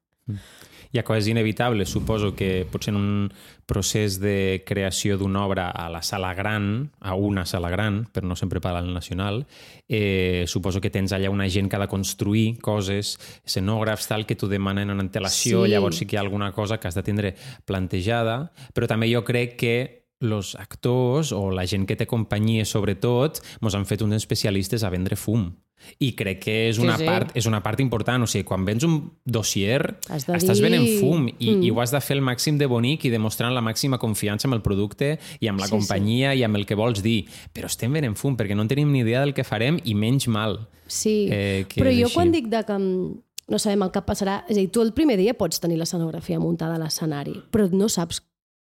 [0.91, 1.89] Hi ha coses inevitables.
[1.89, 3.33] Suposo que potser en un
[3.65, 8.35] procés de creació d'una obra a la sala gran, a una sala gran, però no
[8.35, 9.45] sempre per al nacional,
[9.87, 14.35] eh, suposo que tens allà una gent que ha de construir coses, escenògrafs, tal, que
[14.35, 15.71] t'ho demanen en antelació, Sí.
[15.71, 17.35] llavors sí que hi ha alguna cosa que has de tindre
[17.65, 23.41] plantejada, però també jo crec que los actors o la gent que té companyia, sobretot,
[23.59, 25.51] mos han fet uns especialistes a vendre fum.
[25.97, 27.05] I crec que és Sí, una, sí.
[27.09, 28.21] part, és una part important.
[28.21, 31.63] O sigui, quan vens un dossier, estàs dir- venent fum i, Mm.
[31.63, 34.53] i ho has de fer el màxim de bonic i demostrant la màxima confiança amb
[34.53, 37.25] el producte i amb la Sí, companyia i amb el que vols dir.
[37.51, 40.67] Però estem venent fum perquè no tenim ni idea del que farem i menys mal.
[40.85, 42.13] Sí, Eh, que però jo així.
[42.13, 44.93] quan dic de que mm, no sabem el que passarà, és a dir, tu el
[44.93, 48.21] primer dia pots tenir l'escenografia muntada a l'escenari, però no saps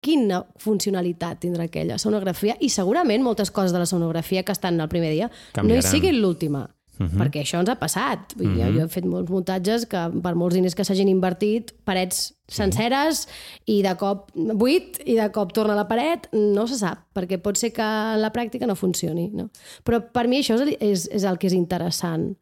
[0.03, 5.11] quina funcionalitat tindrà aquella escenografia i segurament moltes coses de l'escenografia que estan al primer
[5.15, 5.89] dia no hi Canviaran.
[5.91, 6.67] siguin l'última.
[6.99, 7.17] Mhm.
[7.17, 8.35] Perquè això ens ha passat.
[8.37, 11.71] Vull dir, jo, jo he fet molts muntatges que per molts diners que s'hagin invertit,
[11.87, 13.23] parets senceres
[13.65, 17.39] i de cop buit i de cop torna a la paret, no se sap, perquè
[17.41, 19.31] pot ser que en la pràctica no funcioni.
[19.33, 19.49] No?
[19.83, 22.35] Però per mi això és, el- és, és el que és interessant.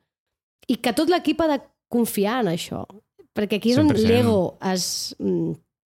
[0.68, 2.84] I que tot l'equip ha de confiar en això.
[3.34, 4.04] Perquè aquí és on 100%.
[4.06, 5.54] l'ego es mm,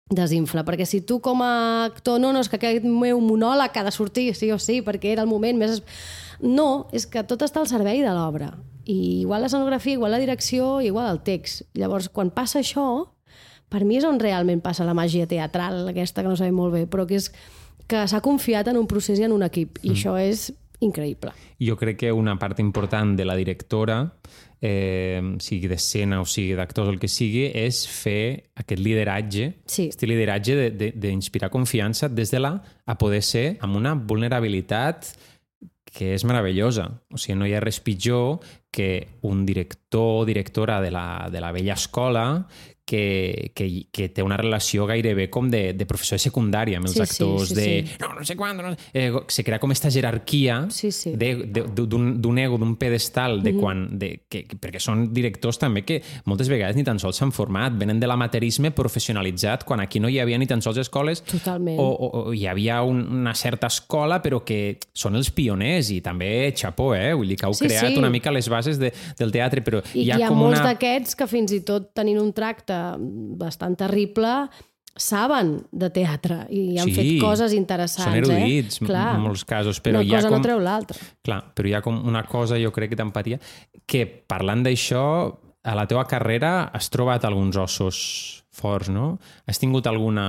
[0.10, 0.64] desinfla.
[0.68, 3.94] Perquè si tu com a actor, no, no, és que aquest meu monòleg ha de
[3.94, 5.82] sortir sí o sí, perquè era el moment més...
[6.40, 8.52] No, és que tot està al servei de l'obra.
[8.88, 11.66] I igual l'escenografia, igual la direcció, igual el text.
[11.76, 12.88] Llavors, quan passa això,
[13.68, 16.86] per mi és on realment passa la màgia teatral, aquesta que no sabem molt bé,
[16.88, 17.32] però que és
[17.88, 19.82] que s'ha confiat en un procés i en un equip.
[19.82, 19.98] I mm.
[19.98, 20.48] això és
[20.84, 21.34] increïble.
[21.64, 24.14] Jo crec que una part important de la directora,
[24.62, 29.88] eh, sigui d'escena o sigui d'actors o el que sigui, és fer aquest lideratge, Sí.
[29.90, 35.06] aquest lideratge de- de- d'inspirar confiança des de la a poder ser amb una vulnerabilitat
[35.98, 37.02] que és meravellosa.
[37.12, 38.40] O sigui, no hi ha res pitjor
[38.72, 42.48] que un director o directora de la, de la vella escola
[42.88, 46.96] que, que, que té una relació gairebé com de, de professor de secundària amb els
[46.96, 47.98] Sí, sí, actors, sí, de sí.
[48.00, 51.12] no, no sé quan, no, eh, se crea com esta jerarquia Sí, sí.
[51.18, 56.48] d'un ego, d'un pedestal, de quan, de, que, que- perquè són directors també que moltes
[56.50, 60.38] vegades ni tan sols s'han format, venen de l'amaterisme professionalitzat, quan aquí no hi havia
[60.40, 61.78] ni tan sols escoles Totalment.
[61.80, 66.00] o, o, o hi havia un, una certa escola però que són els pioners i
[66.06, 67.12] també xapó, eh?
[67.18, 67.98] Vull dir que heu Sí, creat sí.
[68.00, 70.60] una mica les bases de, del teatre, però I hi ha, hi ha com molts
[70.62, 70.72] una...
[70.72, 72.77] d'aquests que fins i tot tenint un tracte
[73.40, 74.34] bastant terrible
[74.98, 78.08] saben de teatre i han Sí, fet coses interessants.
[78.10, 78.88] Són erudits eh?
[78.88, 79.10] Clar.
[79.16, 80.40] en molts casos, però Una hi ha cosa com...
[80.40, 80.98] no treu l'altra.
[81.26, 83.38] Clar, però hi ha com una cosa, jo crec que d'empatia,
[83.86, 85.04] que parlant d'això,
[85.68, 88.00] a la teva carrera has trobat alguns ossos
[88.58, 89.18] forts, no?
[89.46, 90.26] Has tingut alguna...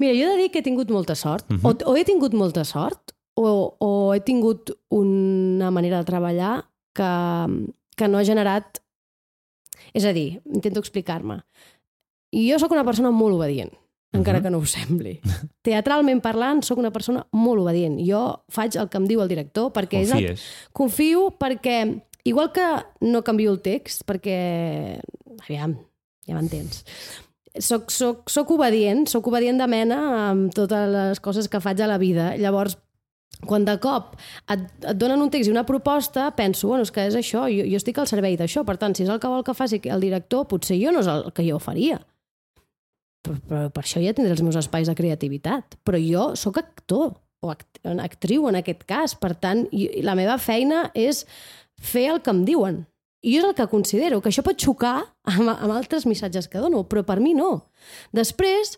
[0.00, 1.44] Mira, jo he de dir que he tingut molta sort.
[1.50, 1.64] Mhm.
[1.64, 6.54] o, o he tingut molta sort o, o he tingut una manera de treballar
[6.96, 7.12] que,
[7.96, 8.80] que no ha generat...
[9.94, 11.42] És a dir, intento explicar-me.
[12.32, 13.70] Jo sóc una persona molt obedient,
[14.12, 14.42] encara Mhm.
[14.44, 15.20] que no ho sembli.
[15.62, 17.98] Teatralment parlant, sóc una persona molt obedient.
[18.06, 20.42] Jo faig el que em diu el director perquè és el, Confies?
[20.72, 22.66] confio perquè, igual que
[23.00, 24.98] no canvio el text, perquè,
[25.46, 25.78] aviam,
[26.26, 26.84] ja m'entens,
[27.58, 31.86] soc, soc, soc obedient, soc obedient de mena amb totes les coses que faig a
[31.86, 32.36] la vida.
[32.36, 32.76] Llavors,
[33.46, 34.14] quan de cop
[34.50, 37.66] et, et donen un text i una proposta, penso, bueno, és que és això, jo,
[37.68, 40.04] jo estic al servei d'això, per tant, si és el que vol que faci el
[40.04, 42.00] director, potser jo no és el que jo faria.
[43.26, 45.78] Però, però per això ja tindré els meus espais de creativitat.
[45.86, 50.38] Però jo sóc actor, o act actriu en aquest cas, per tant, i la meva
[50.42, 51.24] feina és
[51.76, 52.84] fer el que em diuen.
[53.26, 56.62] I jo és el que considero, que això pot xocar amb, amb altres missatges que
[56.62, 57.66] dono, però per mi no.
[58.14, 58.76] Després,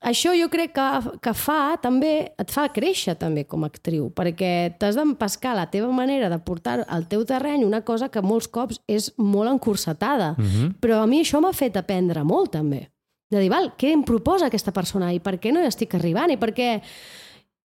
[0.00, 0.86] això jo crec que,
[1.22, 5.90] que fa també, et fa créixer també com a actriu, perquè t'has d'empescar la teva
[5.92, 10.34] manera de portar al teu terreny una cosa que molts cops és molt encursetada.
[10.38, 10.74] Mm -hmm.
[10.80, 12.90] Però a mi això m'ha fet aprendre molt, també.
[13.30, 16.30] De dir, val, què em proposa aquesta persona i per què no hi estic arribant
[16.30, 16.82] i per què...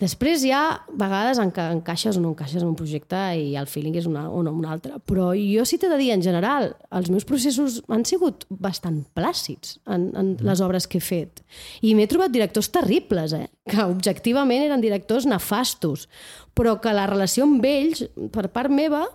[0.02, 3.70] Després hi ha vegades en què encaixes o no encaixes en un projecte i el
[3.70, 4.98] feeling és una, o no un altre.
[5.08, 9.78] Però jo sí t'he de dir, en general, els meus processos han sigut bastant plàcids
[9.86, 11.44] en, en les obres que he fet.
[11.86, 13.48] I m'he trobat directors terribles, eh?
[13.70, 16.10] que objectivament eren directors nefastos,
[16.58, 19.06] però que la relació amb ells, per part meva,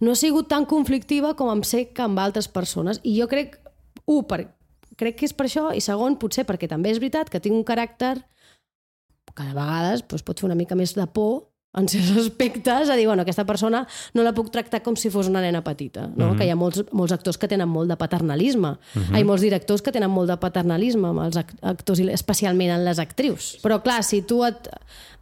[0.00, 2.98] no ha sigut tan conflictiva com em sé que amb altres persones.
[3.04, 3.60] I jo crec,
[4.08, 4.46] un, per,
[4.98, 7.66] crec que és per això, i segon, potser perquè també és veritat que tinc un
[7.68, 8.16] caràcter
[9.34, 12.96] que de vegades doncs, pot fer una mica més de por en certs aspectes, a
[12.98, 16.32] dir, bueno, aquesta persona no la puc tractar com si fos una nena petita, no?
[16.32, 16.38] Mhm.
[16.38, 19.14] que hi ha molts, molts actors que tenen molt de paternalisme, Mhm.
[19.14, 22.84] hi ha molts directors que tenen molt de paternalisme amb els ac- actors, especialment en
[22.84, 23.60] les actrius.
[23.62, 24.66] Però clar, si tu et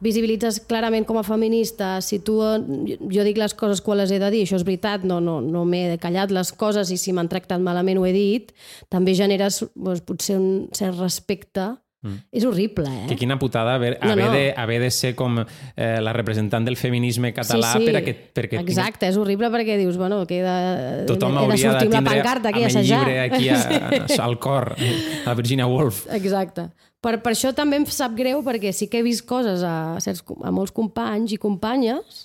[0.01, 4.31] visibilitzes clarament com a feminista, si tu, jo dic les coses quan les he de
[4.31, 7.61] dir, això és veritat, no, no, no m'he callat les coses i si m'han tractat
[7.61, 8.53] malament ho he dit,
[8.89, 11.75] també generes doncs, potser un cert respecte.
[11.99, 12.21] Mm.
[12.31, 13.07] És horrible, eh?
[13.11, 14.33] Que quina putada haver, No, haver, no.
[14.33, 17.89] De, haver de ser com eh, la representant del feminisme català sí, sí.
[17.91, 21.41] per a que, perquè Exacte, és horrible perquè dius, bueno, que he de, tothom he
[21.41, 23.03] de hauria de sortir amb la pancarta aquí a assajar.
[23.03, 23.59] llibre aquí a,
[24.23, 26.05] a, al cor, a Virginia Woolf.
[26.15, 26.69] Exacte.
[27.03, 30.23] Per, per això també em sap greu, perquè sí que he vist coses a, certs,
[30.39, 32.25] a molts companys i companyes,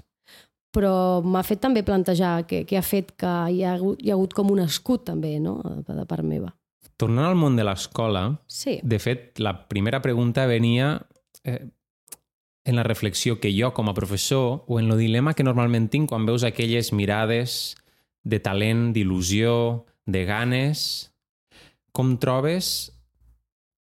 [0.73, 4.17] però m'ha fet també plantejar què, què ha fet que hi ha, hagut, hi ha
[4.17, 6.53] hagut com un escut també, no?, de part meva.
[7.03, 8.79] Tornant al món de l'escola, Sí.
[8.81, 11.05] de fet, la primera pregunta venia
[11.43, 11.67] eh,
[12.63, 16.09] en la reflexió que jo, com a professor, o en el dilema que normalment tinc
[16.09, 17.75] quan veus aquelles mirades
[18.23, 21.11] de talent, d'il·lusió, de ganes,
[21.91, 22.93] com trobes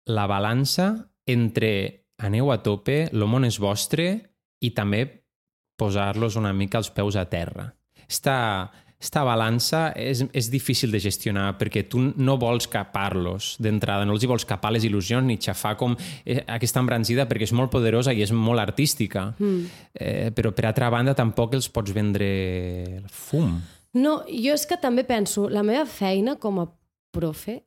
[0.07, 5.25] la balança entre aneu a tope, el món és vostre, i també
[5.77, 7.75] posar-los una mica els peus a terra.
[8.09, 14.17] Esta, esta balança és, és difícil de gestionar perquè tu no vols capar-los d'entrada, no
[14.17, 17.71] els hi vols capar les il·lusions ni xafar com eh, aquesta embranzida perquè és molt
[17.73, 19.29] poderosa i és molt artística.
[19.39, 19.81] Mm.
[19.93, 22.29] Eh, però per altra banda tampoc els pots vendre
[23.03, 23.59] el fum.
[23.97, 26.69] No, jo és que també penso, la meva feina com a
[27.13, 27.61] profe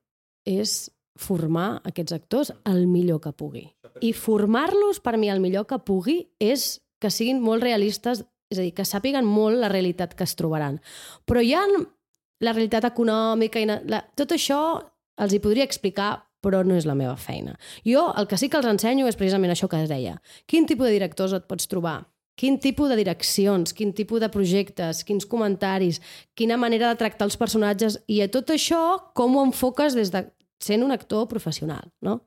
[0.49, 3.65] és formar aquests actors el millor que pugui.
[4.01, 8.65] I formar-los, per mi, el millor que pugui és que siguin molt realistes, és a
[8.65, 10.79] dir, que sàpiguen molt la realitat que es trobaran.
[11.29, 11.63] Però hi ha
[12.39, 14.59] la realitat econòmica, i la, tot això
[15.19, 17.57] els hi podria explicar, però no és la meva feina.
[17.85, 20.15] Jo el que sí que els ensenyo és precisament això que es deia.
[20.47, 21.99] Quin tipus de directors et pots trobar?
[22.39, 25.99] Quin tipus de direccions, quin tipus de projectes, quins comentaris,
[26.39, 30.23] quina manera de tractar els personatges i a tot això com ho enfoques des de
[30.63, 32.21] sent un actor professional, no?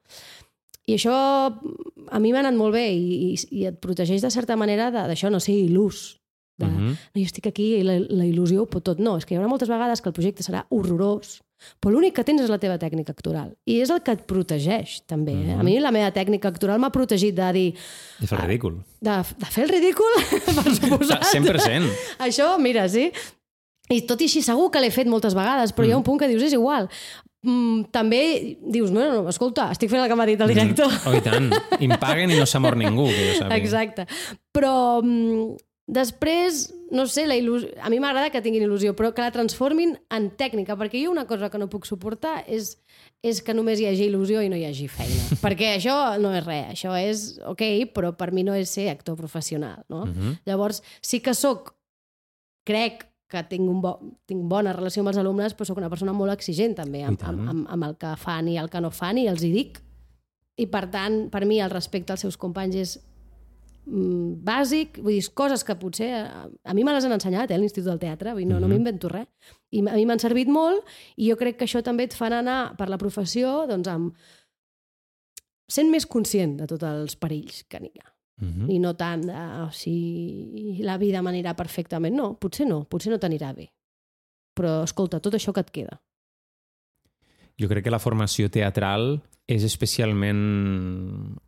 [0.90, 4.56] I això a mi m'ha anat molt bé i, i, i et protegeix de certa
[4.58, 6.18] manera d'això, no ser il·lús.
[6.58, 6.90] De, Mhm.
[7.14, 8.98] no, jo estic aquí i la, la il·lusió ho pot tot.
[9.00, 11.40] No, és que hi haurà moltes vegades que el projecte serà horrorós,
[11.80, 13.54] però l'únic que tens és la teva tècnica actoral.
[13.66, 15.32] I és el que et protegeix, també.
[15.32, 15.56] Eh?
[15.56, 17.68] A mi la meva tècnica actoral m'ha protegit de dir...
[18.20, 18.76] De fer el ridícul.
[19.00, 20.18] De, de fer el ridícul,
[20.58, 21.24] per suposat.
[21.32, 21.88] 100%.
[22.28, 23.08] Això, mira, sí.
[23.92, 25.90] I tot i així segur que l'he fet moltes vegades, però mm.
[25.90, 26.90] hi ha un punt que dius, és igual.
[27.42, 28.20] Mm, també
[28.62, 30.86] dius, no, no, escolta, estic fent el que m'ha dit el director.
[30.86, 31.10] Mm.
[31.10, 31.50] Oh, i tant.
[31.80, 33.58] I em paguen i no s'ha mort ningú, que jo sàpiga.
[33.58, 34.06] Exacte.
[34.54, 35.56] Però mm,
[35.98, 37.72] després, no sé, la il·lusió...
[37.82, 41.26] a mi m'agrada que tinguin il·lusió, però que la transformin en tècnica, perquè jo una
[41.26, 42.76] cosa que no puc suportar és,
[43.26, 45.26] és que només hi hagi il·lusió i no hi hagi feina.
[45.44, 49.18] perquè això no és res, això és ok, però per mi no és ser actor
[49.18, 49.82] professional.
[49.90, 50.06] No?
[50.06, 50.36] Uh -huh.
[50.46, 51.74] Llavors, sí que sóc,
[52.62, 53.94] crec que tinc, un bo,
[54.28, 57.48] tinc bona relació amb els alumnes, però sóc una persona molt exigent també amb, amb,
[57.54, 59.80] amb, amb el que fan i el que no fan i els hi dic.
[60.60, 62.92] I per tant, per mi el respecte als seus companys és
[63.86, 67.56] mm, bàsic, vull dir, coses que potser a, a mi me les han ensenyat eh,
[67.56, 68.76] a l'Institut del Teatre, vull dir, no, no Mhm.
[68.76, 69.26] m'invento res.
[69.72, 70.84] I a mi m'han servit molt
[71.16, 74.12] i jo crec que això també et fan anar per la professió doncs, amb,
[75.72, 78.10] sent més conscient de tots els perills que n'hi ha
[78.40, 78.70] Uh -huh.
[78.72, 82.14] i no tant de oh, si la vida m'anirà perfectament.
[82.16, 83.72] No, potser no, potser no t'anirà bé.
[84.54, 86.02] Però, escolta, tot això que et queda.
[87.58, 91.38] Jo crec que la formació teatral és especialment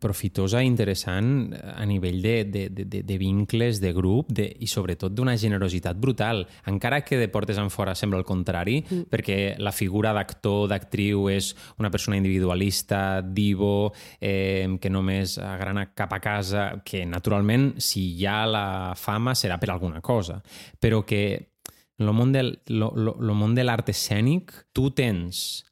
[0.00, 4.68] profitosa i interessant a nivell de, de, de, de, de vincles, de grup de, i
[4.68, 6.44] sobretot d'una generositat brutal.
[6.68, 9.08] Encara que de portes en fora sembla el contrari, mm.
[9.12, 16.12] perquè la figura d'actor, d'actriu és una persona individualista, divo, eh, que només agrana cap
[16.12, 20.42] a casa, que naturalment si hi ha la fama serà per alguna cosa,
[20.80, 21.54] però que
[21.98, 25.62] en el món del, lo, lo, lo món de l'art escènic tu tens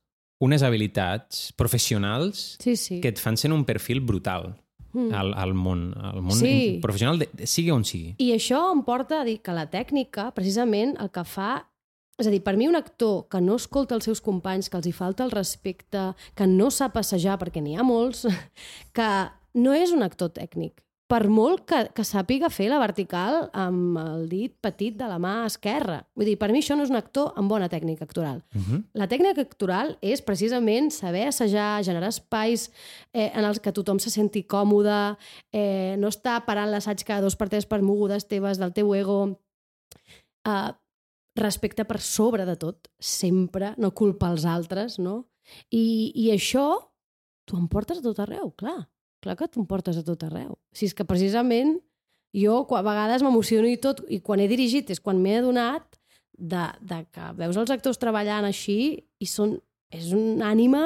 [0.42, 3.00] unes habilitats professionals Sí, sí.
[3.00, 4.56] que et fan ser un perfil brutal
[4.92, 5.08] Mm.
[5.16, 6.78] al, al món, al món Sí.
[6.82, 8.10] professional, de, de, sigui on sigui.
[8.20, 11.68] I això em porta a dir que la tècnica, precisament, el que fa...
[12.20, 14.86] És a dir, per mi un actor que no escolta els seus companys, que els
[14.86, 18.26] hi falta el respecte, que no sap passejar, perquè n'hi ha molts,
[18.96, 19.08] que
[19.54, 20.82] no és un actor tècnic.
[21.12, 25.42] Per molt que, que sàpiga fer la vertical amb el dit petit de la mà
[25.44, 25.98] esquerra.
[26.16, 28.40] Vull dir, per mi això no és un actor amb bona tècnica actoral.
[28.56, 28.78] Uh -huh.
[28.96, 32.70] La tècnica actoral és precisament saber assajar, generar espais
[33.12, 35.16] eh, en els que tothom se senti còmode,
[35.52, 39.38] eh, no estar parant l'assaig cada dos per tres per mogudes teves del teu ego,
[40.46, 40.72] eh,
[41.36, 45.28] respecte per sobre de tot, sempre, no culpa als altres, no?
[45.70, 46.88] I, i això
[47.44, 48.91] tu em portes a tot arreu, clar.
[49.22, 50.56] Clar que tu em portes a tot arreu.
[50.74, 51.78] Si és que precisament
[52.32, 55.98] Jo a vegades m'emociono i tot, i quan he dirigit és quan m'he adonat
[56.32, 59.58] de, de que veus els actors treballant així i són,
[59.92, 60.80] és una ànima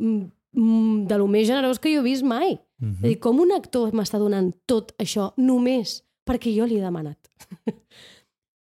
[0.00, 0.22] mm,
[0.56, 2.56] mm, de lo més generós que jo he vist mai.
[2.56, 2.96] Mm Mhm.
[2.96, 6.84] És a dir, com un actor m'està donant tot això només perquè jo li he
[6.84, 7.18] demanat.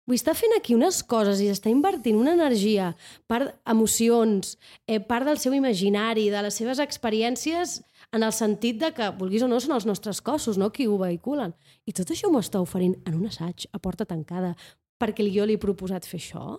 [0.10, 2.96] Vull estar fent aquí unes coses i està invertint una energia,
[3.30, 4.58] part emocions,
[4.88, 7.80] eh, part del seu imaginari, de les seves experiències,
[8.16, 10.72] en el sentit de que, vulguis o no, són els nostres cossos no?
[10.74, 11.54] qui ho vehiculen.
[11.86, 14.56] I tot això m'ho està oferint en un assaig, a porta tancada,
[15.00, 16.58] perquè jo li he proposat fer això.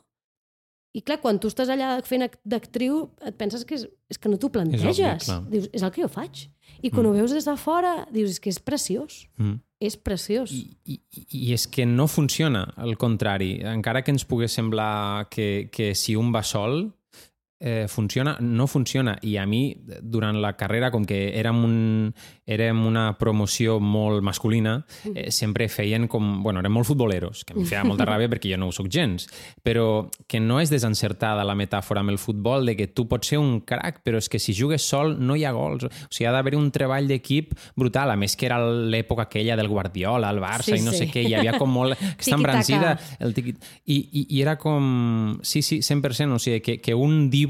[0.90, 4.30] I clar, quan tu estàs allà fent act- d'actriu, et penses que és, és que
[4.30, 5.26] no t'ho planteges.
[5.26, 5.42] clar.
[5.50, 6.48] dius, és el que jo faig.
[6.82, 7.10] I quan mm.
[7.10, 9.20] ho veus des de fora, dius, és que és preciós.
[9.38, 9.60] Mm.
[9.80, 10.50] És preciós.
[10.50, 10.98] I, i,
[11.30, 13.60] I és que no funciona, al contrari.
[13.70, 16.90] Encara que ens pogués semblar que, que si un va sol,
[17.60, 19.18] eh, funciona, no funciona.
[19.22, 21.74] I a mi, durant la carrera, com que érem, un,
[22.48, 24.78] érem una promoció molt masculina,
[25.14, 26.40] eh, sempre feien com...
[26.42, 28.74] Bueno, érem molt futboleros, que a mi em feia molta ràbia perquè jo no ho
[28.74, 29.28] sóc gens,
[29.62, 33.38] però que no és desencertada la metàfora amb el futbol de que tu pots ser
[33.38, 35.84] un crac, però és que si jugues sol no hi ha gols.
[35.84, 39.68] O sigui, ha d'haver un treball d'equip brutal, a més que era l'època aquella del
[39.68, 41.04] Guardiola, el Barça Sí, i no sí.
[41.04, 41.98] sé què, hi havia com molt...
[42.14, 43.52] Aquesta embranzida, el tiqui...
[43.84, 45.38] I, i, I era com...
[45.44, 47.49] Sí, sí, 100%, o sigui, que, que un divo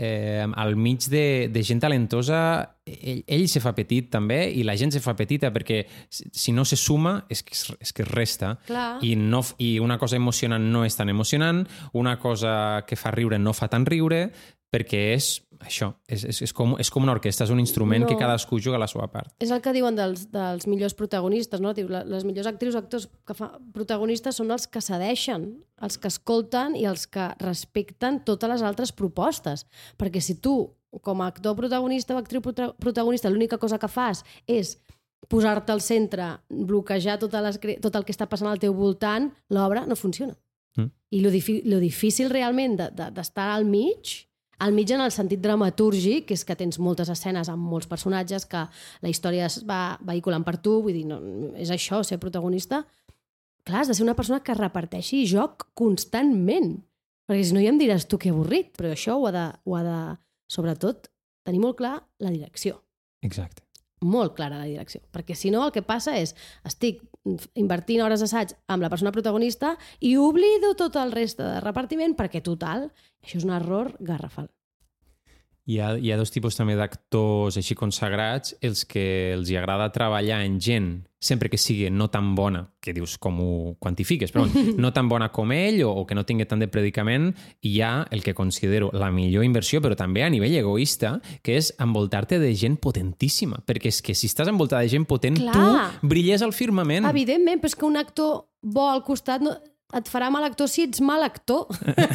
[0.00, 2.40] eh, al mig de, de gent talentosa,
[2.88, 6.54] ell, ell se fa petit també i la gent se fa petita perquè si si
[6.56, 9.02] no se suma és que, és que es resta Clar.
[9.04, 13.38] I, no, i una cosa emocionant no és tan emocionant, una cosa que fa riure
[13.38, 14.30] no fa tan riure
[14.70, 18.08] perquè és això, és, és, és, com, és com una orquestra, és un instrument No.
[18.08, 19.34] que cadascú juga a la seva part.
[19.42, 21.74] És el que diuen dels, dels millors protagonistes, no?
[21.74, 25.50] Diu, les millors actrius o actors que fa protagonistes són els que cedeixen,
[25.82, 29.66] els que escolten i els que respecten totes les altres propostes.
[29.98, 30.70] Perquè si tu,
[31.02, 34.78] com a actor protagonista o actriu prota- protagonista, l'única cosa que fas és
[35.28, 39.84] posar-te al centre, bloquejar totes les, tot el que està passant al teu voltant, l'obra
[39.86, 40.32] no funciona.
[40.78, 40.88] Mm.
[41.10, 44.29] I lo, difi lo difícil realment de- de- d'estar al mig
[44.60, 48.44] al mig en el sentit dramatúrgic, que és que tens moltes escenes amb molts personatges,
[48.46, 48.66] que
[49.00, 51.20] la història es va vehiculant per tu, vull dir, no,
[51.56, 52.82] és això, ser protagonista.
[53.64, 56.74] Clar, has de ser una persona que reparteixi joc constantment,
[57.28, 59.78] perquè si no ja em diràs tu que avorrit, però això ho ha de, ho
[59.78, 59.98] ha de
[60.50, 61.08] sobretot,
[61.46, 62.82] tenir molt clar la direcció
[63.24, 63.64] Exacte.
[64.04, 66.34] molt clara la direcció, perquè si no el que passa és
[66.68, 67.00] estic
[67.54, 72.42] invertint hores d'assaig amb la persona protagonista i oblido tot el reste de repartiment perquè,
[72.44, 72.88] total,
[73.22, 74.48] això és un error garrafal.
[75.70, 79.04] Hi ha, hi ha dos tipus també d'actors així consagrats, els que
[79.36, 80.88] els hi agrada treballar en gent,
[81.22, 84.48] sempre que sigui no tan bona, que dius com ho quantifiques, però
[84.82, 87.28] no tan bona com ell o, o que no tingui tant de predicament,
[87.62, 91.70] hi ha el que considero la millor inversió, però també a nivell egoista, que és
[91.78, 95.54] envoltar-te de gent potentíssima, perquè és que si estàs envoltada de gent potent, Clar.
[95.54, 97.06] tu brilles al firmament.
[97.06, 99.54] Evidentment, però és que un actor bo al costat no,
[99.96, 101.66] et farà mal actor si ets mal actor.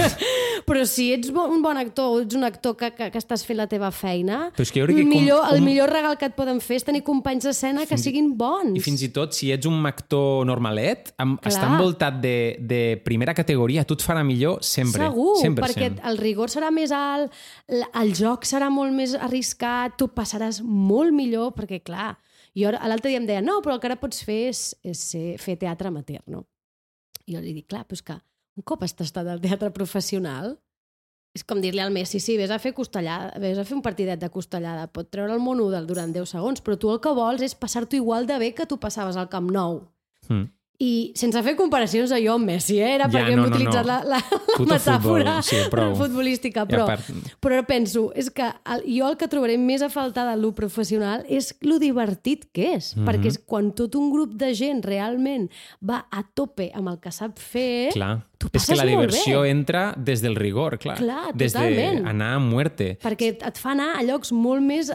[0.68, 3.44] però si ets bo, un bon actor o ets un actor que, que, que estàs
[3.46, 5.68] fent la teva feina, Però és que jo crec que el, com- millor, el com-
[5.70, 8.76] millor regal que et poden fer és tenir companys d'escena que siguin bons.
[8.80, 11.54] I fins i tot, si ets un actor normalet, amb, Clar.
[11.54, 15.06] estar envoltat de, de primera categoria, tu et farà millor sempre.
[15.10, 15.60] Segur, 100%.
[15.62, 17.34] perquè el rigor serà més alt,
[17.70, 22.14] el joc serà molt més arriscat, tu passaràs molt millor, perquè clar,
[22.56, 25.02] jo l'altre dia em deia, no, però el que ara pots fer és, és
[25.44, 26.46] fer teatre amateur, no?
[27.26, 28.16] I jo li dic, clar, però és que
[28.56, 30.56] un cop has tastat el teatre professional,
[31.36, 34.22] és com dir-li al Messi, sí, vés a fer costellada, vés a fer un partidet
[34.22, 37.58] de costellada, pot treure el monodel durant 10 segons, però tu el que vols és
[37.60, 39.82] passar-t'ho igual de bé que tu passaves al Camp Nou.
[40.30, 40.48] Mm.
[40.78, 42.96] I sense fer comparacions a jo amb Messi, eh?
[42.96, 43.92] era Ja, perquè no, hem no, utilitzat no.
[43.94, 45.94] la, la, la metàfora futbol, sí, prou.
[45.96, 50.26] futbolística, però, part- però penso, és que el, jo el que trobaré més a faltar
[50.28, 53.06] de lo professional és lo divertit que és, Mhm.
[53.08, 55.50] perquè és quan tot un grup de gent realment
[55.82, 58.26] va a tope amb el que sap fer, Clar.
[58.38, 59.50] tu És que la diversió bé.
[59.52, 60.98] entra des del rigor, clar.
[60.98, 62.04] Clar, des totalment.
[62.04, 62.98] d'anar a muerte.
[63.02, 64.92] perquè et fa anar a llocs molt més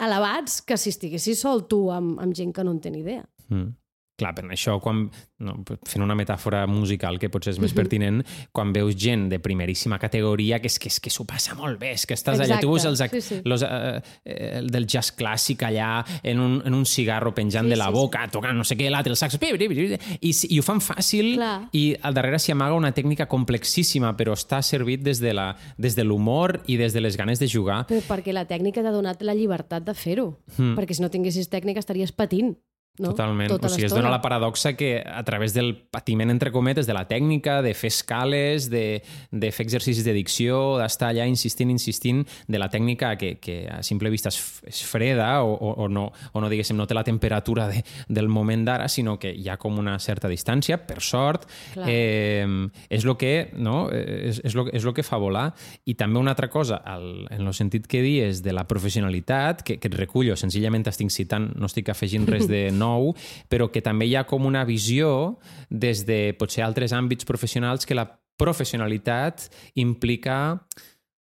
[0.00, 3.24] elevats que si estiguessis sol tu amb, amb gent que no en té ni idea.
[3.48, 3.76] Mm.
[4.20, 5.06] Clar, per això, quan,
[5.40, 5.52] no,
[5.88, 8.20] fent una metàfora musical que potser és més pertinent,
[8.52, 11.94] quan veus gent de primeríssima categoria que és que, és que s'ho passa molt bé,
[11.96, 13.38] és que estàs allà, tu veus els, sí, sí.
[13.48, 17.76] los, eh, eh, del jazz clàssic allà en un, en un cigarro penjant Sí, de
[17.80, 20.32] la sí, boca, tocant no sé què, l'altre, el sax, pi, pi, pi, pi, i,
[20.54, 21.54] i ho fan fàcil Clar.
[21.72, 25.96] i al darrere s'hi amaga una tècnica complexíssima, però està servit des de la- des
[25.96, 27.86] de l'humor i des de les ganes de jugar.
[27.88, 30.36] Però perquè la tècnica t'ha donat la llibertat de fer-ho.
[30.58, 30.76] Mm.
[30.76, 32.54] Perquè si no tinguessis tècnica estaries patint.
[32.98, 33.10] No?
[33.12, 33.48] Totalment.
[33.54, 36.92] Tota o sigui, es dona la paradoxa que a través del patiment, entre cometes, de
[36.92, 42.26] la tècnica, de fer escales, de, de fer exercicis de dicció, d'estar allà insistint, insistint,
[42.48, 44.38] de la tècnica que, que a simple vista és,
[44.68, 47.80] és freda o, o, o, no, o no, diguéssim, no té la temperatura de,
[48.12, 51.88] del moment d'ara, sinó que hi ha com una certa distància, per sort, Clar.
[51.88, 52.44] eh,
[52.92, 53.86] és el que, no?
[53.88, 55.48] és, és, lo, és lo que fa volar.
[55.88, 59.78] I també una altra cosa, el, en el sentit que dius de la professionalitat, que,
[59.80, 63.12] que et recullo, senzillament estic citant, no estic afegint res de nou,
[63.48, 65.38] però que també hi ha com una visió
[65.70, 68.08] des de potser altres àmbits professionals que la
[68.40, 69.46] professionalitat
[69.78, 70.58] implica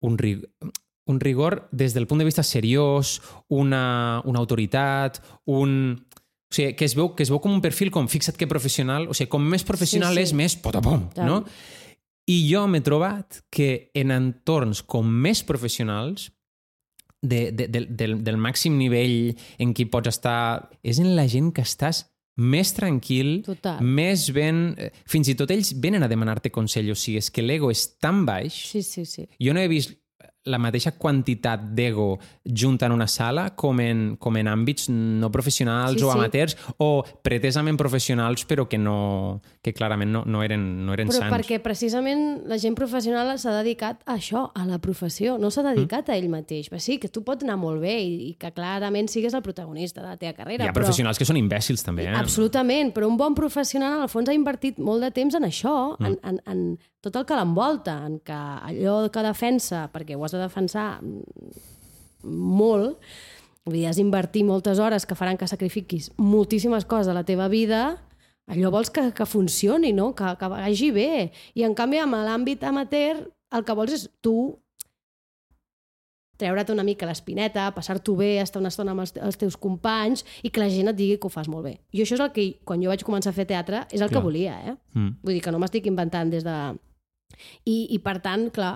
[0.05, 0.45] un, rig
[1.07, 6.07] un rigor des del punt de vista seriós, una, una autoritat, un...
[6.51, 9.09] O sigui, que es, veu, que es veu com un perfil com fixa't que professional,
[9.11, 11.27] o sigui, com més professional Sí, sí, és, més potapom, Tant.
[11.27, 11.41] no?
[12.31, 16.31] I jo m'he trobat que en entorns com més professionals,
[17.25, 21.51] de, de, de, del, del màxim nivell en què pots estar, és en la gent
[21.57, 22.05] que estàs
[22.37, 23.79] més tranquil, Total.
[23.83, 24.75] més ben...
[24.79, 27.85] eh, Fins i tot ells venen a demanar-te consell, o sigui, és que l'ego és
[28.03, 29.29] tan baix Sí, sí, sí.
[29.39, 29.95] jo no he vist
[30.45, 35.97] la mateixa quantitat d'ego junta en una sala com en, com en àmbits no professionals
[35.99, 36.19] Sí, o sí.
[36.19, 41.23] amateurs o pretesament professionals però que no que clarament no, no eren, no eren Però
[41.23, 41.33] sants.
[41.33, 46.11] perquè precisament la gent professional s'ha dedicat a això, a la professió, no s'ha dedicat
[46.11, 46.69] a ell mateix.
[46.69, 50.03] Però sí, que tu pots anar molt bé i, i que clarament sigues el protagonista
[50.03, 50.65] de la teva carrera.
[50.65, 50.85] Hi ha però...
[50.85, 52.15] professionals que són imbècils també, eh?
[52.21, 56.07] Absolutament, però un bon professional el fons ha invertit molt de temps en això, Mm.
[56.07, 56.61] en, en, en
[57.01, 60.89] tot el que l'envolta, en que allò que defensa, perquè ho has de defensar
[62.25, 62.99] molt,
[63.65, 67.49] vull dir, has d'invertir moltes hores que faran que sacrifiquis moltíssimes coses de la teva
[67.53, 67.85] vida,
[68.51, 70.13] allò vols que, que funcioni, no?
[70.17, 71.31] que, que vagi bé.
[71.55, 73.25] I en canvi, amb l'àmbit amateur,
[73.55, 74.53] el que vols és tu
[76.41, 80.51] treure't una mica l'espineta, passar-t'ho bé, estar una estona amb els, els teus companys i
[80.51, 81.77] que la gent et digui que ho fas molt bé.
[81.95, 84.19] I això és el que, quan jo vaig començar a fer teatre, és el Clar.
[84.19, 84.75] que volia, eh?
[84.97, 85.15] Mm.
[85.23, 86.57] Vull dir que no m'estic inventant des de...
[87.67, 88.75] I, I per tant, clar,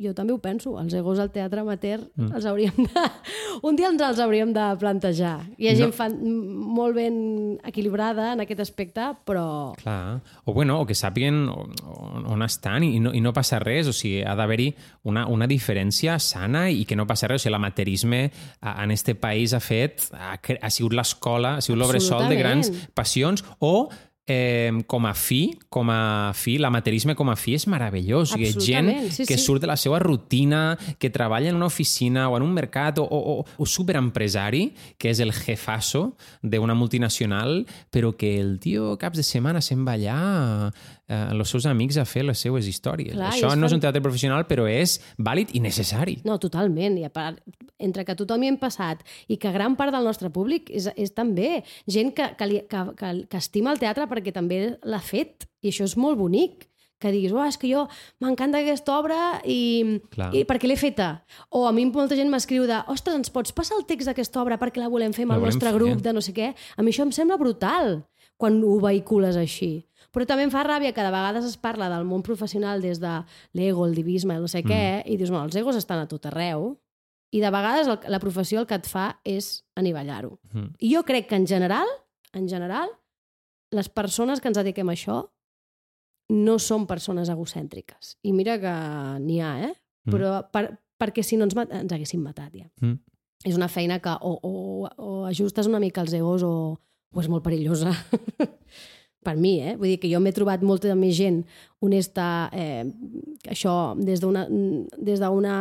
[0.00, 2.32] jo també ho penso, els egos al teatre amateur mm.
[2.36, 3.04] els hauríem de...
[3.66, 5.36] Un dia ens els hauríem de plantejar.
[5.58, 5.78] Hi ha No.
[5.84, 6.16] gent fan,
[6.74, 7.14] molt ben
[7.66, 9.74] equilibrada en aquest aspecte, però...
[9.80, 10.20] Clar.
[10.44, 11.74] O, bueno, o que sàpiguen on,
[12.34, 13.88] on estan i no, i no passa res.
[13.90, 14.70] O sigui, ha d'haver-hi
[15.10, 17.42] una, una diferència sana i que no passa res.
[17.42, 18.22] O sigui, l'amateurisme
[18.60, 20.08] en este país ha fet...
[20.16, 23.88] Ha, ha sigut l'escola, ha sigut l'obresol de grans passions o
[24.30, 28.30] eh, com a fi, com a fi, l'amateurisme com a fi és meravellós.
[28.30, 29.42] O sigui, gent sí, que sí.
[29.42, 33.04] surt de la seva rutina, que treballa en una oficina o en un mercat o,
[33.04, 34.68] o, o, o superempresari,
[34.98, 36.12] que és el jefasso
[36.42, 40.20] d'una multinacional, però que el tio caps de setmana se'n va allà
[41.10, 43.16] eh, els seus amics a fer les seues històries.
[43.16, 46.20] Clar, Això és no és un teatre professional, però és vàlid i necessari.
[46.24, 47.00] No, totalment.
[47.00, 47.42] I a part,
[47.80, 51.14] entre que tothom hi hem passat i que gran part del nostre públic és, és
[51.16, 55.48] també gent que, que, li, que, que, que estima el teatre perquè també l'ha fet.
[55.64, 56.68] I això és molt bonic
[57.00, 57.86] que diguis, oh, és que jo
[58.20, 60.28] m'encanta aquesta obra i, Clar.
[60.36, 61.24] i perquè l'he feta.
[61.56, 64.58] O a mi molta gent m'escriu de, ostres, ens pots passar el text d'aquesta obra
[64.60, 65.78] perquè la volem fer amb La el nostre fer.
[65.78, 66.52] grup de no sé què.
[66.76, 68.02] A mi això em sembla brutal
[68.36, 69.86] quan ho vehicules així.
[70.12, 73.14] Però també em fa ràbia que de vegades es parla del món professional des de
[73.56, 76.26] l'ego, el divisme, el no sé què, i dius, bueno, els egos estan a tot
[76.26, 76.74] arreu,
[77.30, 80.34] i de vegades el, la professió el que et fa és anivellar-ho.
[80.52, 80.72] Mm.
[80.82, 81.86] I jo crec que en general,
[82.34, 82.90] en general,
[83.74, 85.20] les persones que ens dediquem a això
[86.30, 88.16] no són persones egocèntriques.
[88.22, 88.74] I mira que
[89.22, 89.72] n'hi ha, eh?
[90.06, 90.14] Mm.
[90.14, 90.64] Però per,
[91.00, 92.68] perquè si no ens, mat ens haguéssim matat ja.
[92.82, 92.98] Mm.
[93.48, 94.52] És una feina que o, o,
[95.00, 97.94] o ajustes una mica els egos o, o és molt perillosa.
[99.22, 99.74] per mi, eh?
[99.76, 101.42] Vull dir que jo m'he trobat molta més gent
[101.84, 102.84] honesta, eh,
[103.52, 105.56] això, des d'una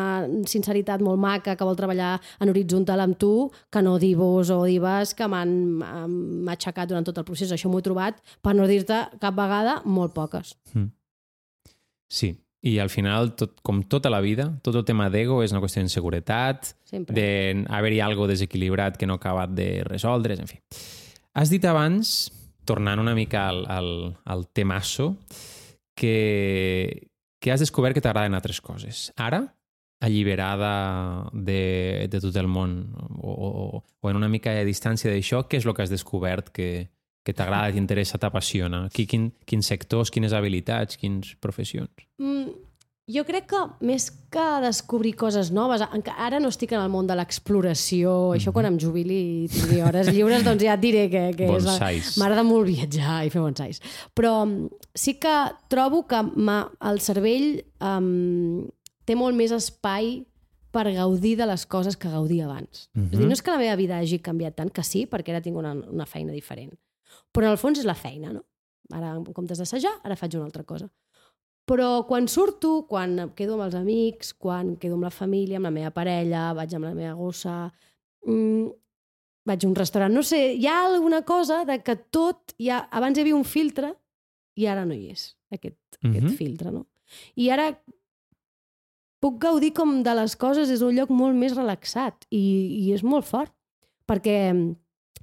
[0.48, 5.14] sinceritat molt maca que vol treballar en horitzontal amb tu, que no divos o dives
[5.16, 7.52] que m'han m'ha aixecat durant tot el procés.
[7.52, 10.56] Això m'ho he trobat, per no dir-te cap vegada, molt poques.
[12.10, 12.36] Sí.
[12.60, 15.80] I al final, tot, com tota la vida, tot el tema d'ego és una qüestió
[15.80, 20.60] d'inseguretat, d'haver-hi algo desequilibrat que no ha acabat de resoldre's, en fi.
[21.40, 22.28] Has dit abans,
[22.70, 23.90] tornant una mica al, al,
[24.30, 25.16] al temasso,
[25.98, 27.10] que,
[27.42, 29.10] que has descobert que t'agraden altres coses.
[29.18, 29.42] Ara,
[30.00, 32.78] alliberada de, de tot el món
[33.20, 36.54] o, o, o en una mica de distància d'això, què és el que has descobert
[36.56, 36.88] que,
[37.26, 38.86] que t'agrada, t'interessa, t'apassiona?
[38.96, 42.08] Qui, quin, quins sectors, quines habilitats, quines professions?
[42.22, 42.56] Mm,
[43.10, 47.18] jo crec que més que descobrir coses noves, ara no estic en el món de
[47.18, 51.50] l'exploració, això quan em jubili i tingui hores lliures, doncs ja et diré que, que
[51.58, 53.82] és m'agrada molt viatjar i fer bonsais.
[54.18, 55.36] Però mm, sí que
[55.74, 58.68] trobo que el cervell um,
[59.10, 60.20] té molt més espai
[60.70, 62.90] per gaudir de les coses que gaudia abans.
[62.94, 63.14] Mm -hmm.
[63.14, 65.42] És dir, no és que la meva vida hagi canviat tant, que sí, perquè ara
[65.42, 66.78] tinc una, una feina diferent.
[67.34, 68.46] Però en el fons és la feina, no?
[68.92, 70.90] Ara, en comptes d'assajar, ara faig una altra cosa.
[71.70, 75.76] Però quan surto, quan quedo amb els amics, quan quedo amb la família, amb la
[75.76, 77.58] meva parella, vaig amb la meva gossa,
[78.26, 78.72] mmm,
[79.50, 83.18] vaig a un restaurant, no sé, hi ha alguna cosa de que tot, ja, abans
[83.18, 83.94] hi havia un filtre
[84.60, 86.18] i ara no hi és, aquest, mm -hmm.
[86.18, 86.88] aquest filtre, no?
[87.36, 87.72] I ara
[89.20, 93.04] puc gaudir com de les coses és un lloc molt més relaxat i, i és
[93.04, 93.54] molt fort,
[94.08, 94.38] perquè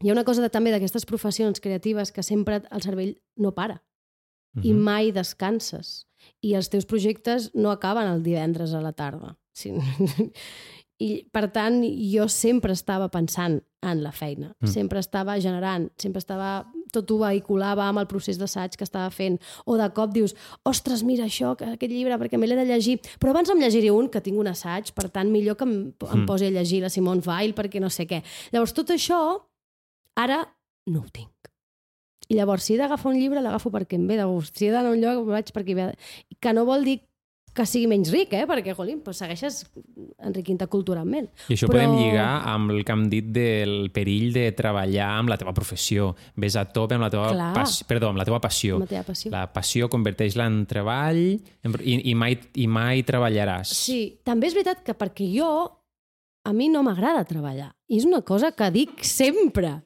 [0.02, 3.74] hi ha una cosa de, també d'aquestes professions creatives que sempre el cervell no para
[3.76, 4.66] uh -huh.
[4.68, 6.06] i mai descanses
[6.42, 9.36] i els teus projectes no acaben el divendres a la tarda.
[9.56, 9.72] Sí.
[10.96, 14.70] I, per tant, jo sempre estava pensant en la feina, mm.
[14.72, 16.64] sempre estava generant, sempre estava
[16.94, 19.36] tot ho vehiculava amb el procés d'assaig que estava fent,
[19.68, 20.32] o de cop dius,
[20.64, 24.08] ostres, mira això, aquest llibre, perquè me l'he de llegir, però abans em llegiré un
[24.08, 26.26] que tinc un assaig, per tant, millor que em, em mm.
[26.30, 28.22] posi a llegir la Simone Weil, perquè no sé què.
[28.54, 29.20] Llavors, tot això,
[30.16, 30.40] ara
[30.88, 31.28] no ho tinc.
[32.28, 34.56] I llavors, si he d'agafar un llibre, l'agafo perquè em ve de gust.
[34.58, 35.90] Si he d'anar a un lloc, vaig perquè ve...
[36.42, 37.00] Que no vol dir
[37.56, 38.44] que sigui menys ric, eh?
[38.48, 39.62] perquè, jolín, doncs segueixes
[40.28, 41.30] enriquint-te culturalment.
[41.48, 41.78] I això Però...
[41.78, 46.10] podem lligar amb el que hem dit del perill de treballar amb la teva professió.
[46.36, 47.78] Ves a tope amb la teva, pas...
[47.88, 48.80] Perdó, amb la teva passió.
[48.82, 49.32] La teva passió.
[49.32, 53.72] La passió converteix-la en treball i, i, mai, i mai treballaràs.
[53.72, 55.50] Sí, també és veritat que perquè jo
[56.46, 57.72] a mi no m'agrada treballar.
[57.90, 59.78] I és una cosa que dic sempre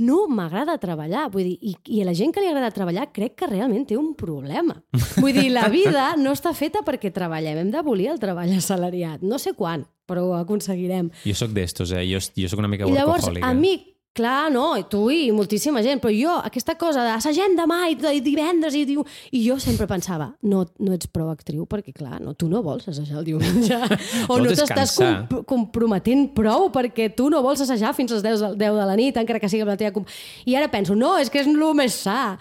[0.00, 1.28] no m'agrada treballar.
[1.32, 3.98] Vull dir, i, I a la gent que li agrada treballar crec que realment té
[4.00, 4.78] un problema.
[5.20, 7.62] Vull dir, la vida no està feta perquè treballem.
[7.64, 9.22] Hem d'abolir el treball assalariat.
[9.26, 11.12] No sé quan, però ho aconseguirem.
[11.26, 12.06] Jo sóc d'estos, eh?
[12.08, 13.76] Jo, jo sóc una mica I llavors, a mi
[14.10, 18.22] Clar, no, i tu i moltíssima gent, però jo, aquesta cosa d'assagem demà i, i
[18.24, 19.04] divendres i diu...
[19.30, 22.88] I jo sempre pensava, no, no ets prou actriu perquè, clar, no, tu no vols
[22.90, 23.78] assajar el diumenge.
[24.32, 28.78] o no t'estàs comp comprometent prou perquè tu no vols assajar fins als 10, 10
[28.82, 30.02] de la nit, encara que sigui la teva...
[30.42, 32.34] I ara penso, no, és que és el més sa.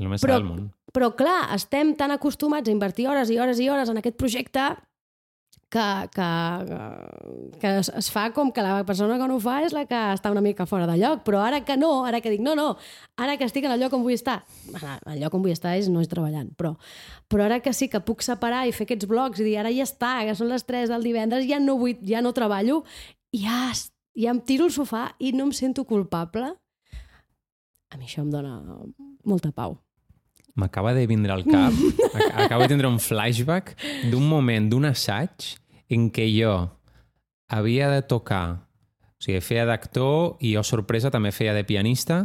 [0.00, 0.70] El més però, sa del món.
[0.92, 4.72] Però, clar, estem tan acostumats a invertir hores i hores i hores en aquest projecte
[5.72, 9.72] que, que, que es, es fa com que la persona que no ho fa és
[9.72, 12.42] la que està una mica fora de lloc, però ara que no, ara que dic
[12.44, 12.74] no, no,
[13.16, 14.42] ara que estic en el lloc on vull estar,
[14.76, 16.74] el lloc on vull estar és no és treballant, però,
[17.32, 19.86] però ara que sí que puc separar i fer aquests blocs i dir ara ja
[19.88, 22.82] està, que són les 3 del divendres, ja no, vull, ja no treballo,
[23.32, 26.52] ja, ja em tiro al sofà i no em sento culpable,
[27.92, 28.58] a mi això em dona
[29.24, 29.78] molta pau.
[30.52, 31.72] M'acaba de vindre al cap,
[32.44, 33.72] acabo de tindre un flashback
[34.12, 35.54] d'un moment, d'un assaig
[35.96, 36.54] en què jo
[37.52, 38.72] havia de tocar
[39.22, 42.24] o sigui, feia d'actor i jo, sorpresa, també feia de pianista,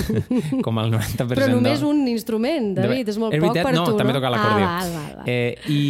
[0.66, 1.88] com el 90% Però només de...
[1.88, 4.20] un instrument, David, és molt és poc per no, tu, també no?
[4.20, 4.68] toca l'acordió.
[4.68, 5.32] Ah, val, val, val.
[5.32, 5.80] Eh, i,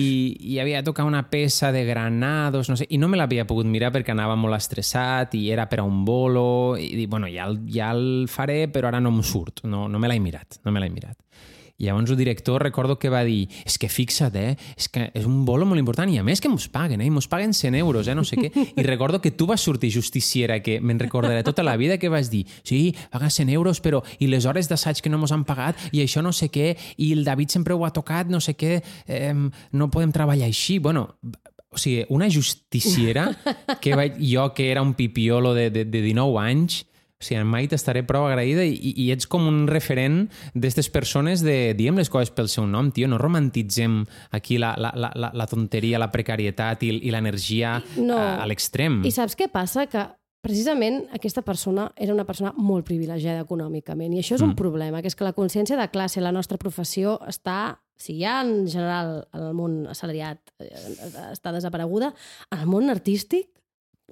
[0.54, 3.68] I havia de tocar una peça de granados, no sé, i no me l'havia pogut
[3.68, 6.48] mirar perquè anava molt estressat i era per a un bolo,
[6.80, 10.00] i dic, bueno, ja el, ja el faré, però ara no em surt, no, no
[10.00, 11.20] me l'he mirat, no me l'he mirat.
[11.78, 14.56] I llavors el director recordo que va dir és que fixa't, eh?
[14.76, 17.10] És que és un bolo molt important i a més que mos paguen, eh?
[17.12, 18.14] Mos paguen 100 euros, eh?
[18.16, 18.50] No sé què.
[18.76, 22.30] I recordo que tu vas sortir justiciera, que me'n recordaré tota la vida que vas
[22.32, 25.76] dir sí, paga 100 euros, però i les hores d'assaig que no mos han pagat
[25.92, 28.80] i això no sé què, i el David sempre ho ha tocat, no sé què,
[29.06, 29.34] eh,
[29.72, 30.78] no podem treballar així.
[30.80, 31.10] Bueno,
[31.76, 33.28] o sigui, una justiciera
[33.82, 36.86] que vaig, jo que era un pipiolo de, de, de 19 anys,
[37.16, 41.72] o sigui, mai t'estaré prou agraïda i, i ets com un referent d'aquestes persones de
[41.78, 44.02] diem les coses pel seu nom, tio, no romantitzem
[44.36, 48.20] aquí la, la, la, la tonteria, la precarietat i, i l'energia no.
[48.20, 49.00] a, a l'extrem.
[49.08, 49.86] I saps què passa?
[49.88, 50.04] Que
[50.44, 54.52] precisament aquesta persona era una persona molt privilegiada econòmicament i això és mm.
[54.52, 58.42] un problema, que és que la consciència de classe, la nostra professió està si ja
[58.44, 60.68] en general en el món assalariat eh,
[61.32, 62.12] està desapareguda,
[62.52, 63.48] en el món artístic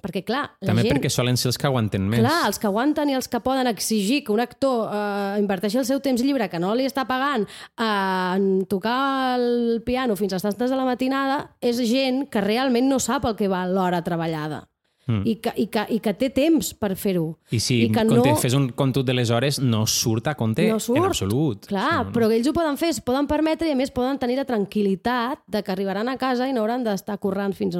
[0.03, 0.97] perquè, clar, la També gent...
[0.97, 2.21] perquè solen ser els que aguanten més.
[2.23, 5.87] Clar, els que aguanten i els que poden exigir que un actor eh, inverteixi el
[5.87, 10.39] seu temps lliure que no li està pagant eh, en tocar el piano fins a
[10.39, 14.03] les tantes de la matinada és gent que realment no sap el que va l'hora
[14.05, 14.65] treballada.
[15.07, 15.21] Mm.
[15.21, 17.27] I, que, i, que, i que té temps per fer-ho.
[17.53, 18.23] I si I que no...
[18.41, 20.97] fes un compte de les hores, no surt a compte no surt.
[20.97, 21.67] en absolut.
[21.69, 22.15] Clar, no, no.
[22.15, 25.43] però ells ho poden fer, es poden permetre i a més poden tenir la tranquil·litat
[25.45, 27.77] de que arribaran a casa i no hauran d'estar currant fins...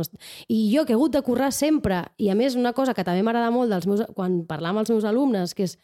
[0.47, 3.25] I jo que he hagut de currar sempre, i a més una cosa que també
[3.25, 5.79] m'agrada molt dels meus, quan parlar amb els meus alumnes, que és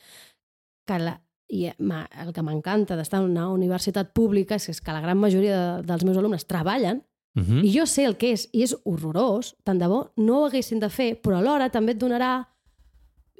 [0.85, 1.17] que la,
[1.51, 5.87] i el que m'encanta d'estar en una universitat pública és que la gran majoria de,
[5.89, 7.01] dels meus alumnes treballen
[7.35, 7.63] Uh -huh.
[7.63, 10.79] I jo sé el que és, i és horrorós, tant de bo no ho haguessin
[10.79, 12.47] de fer, però alhora també et donarà...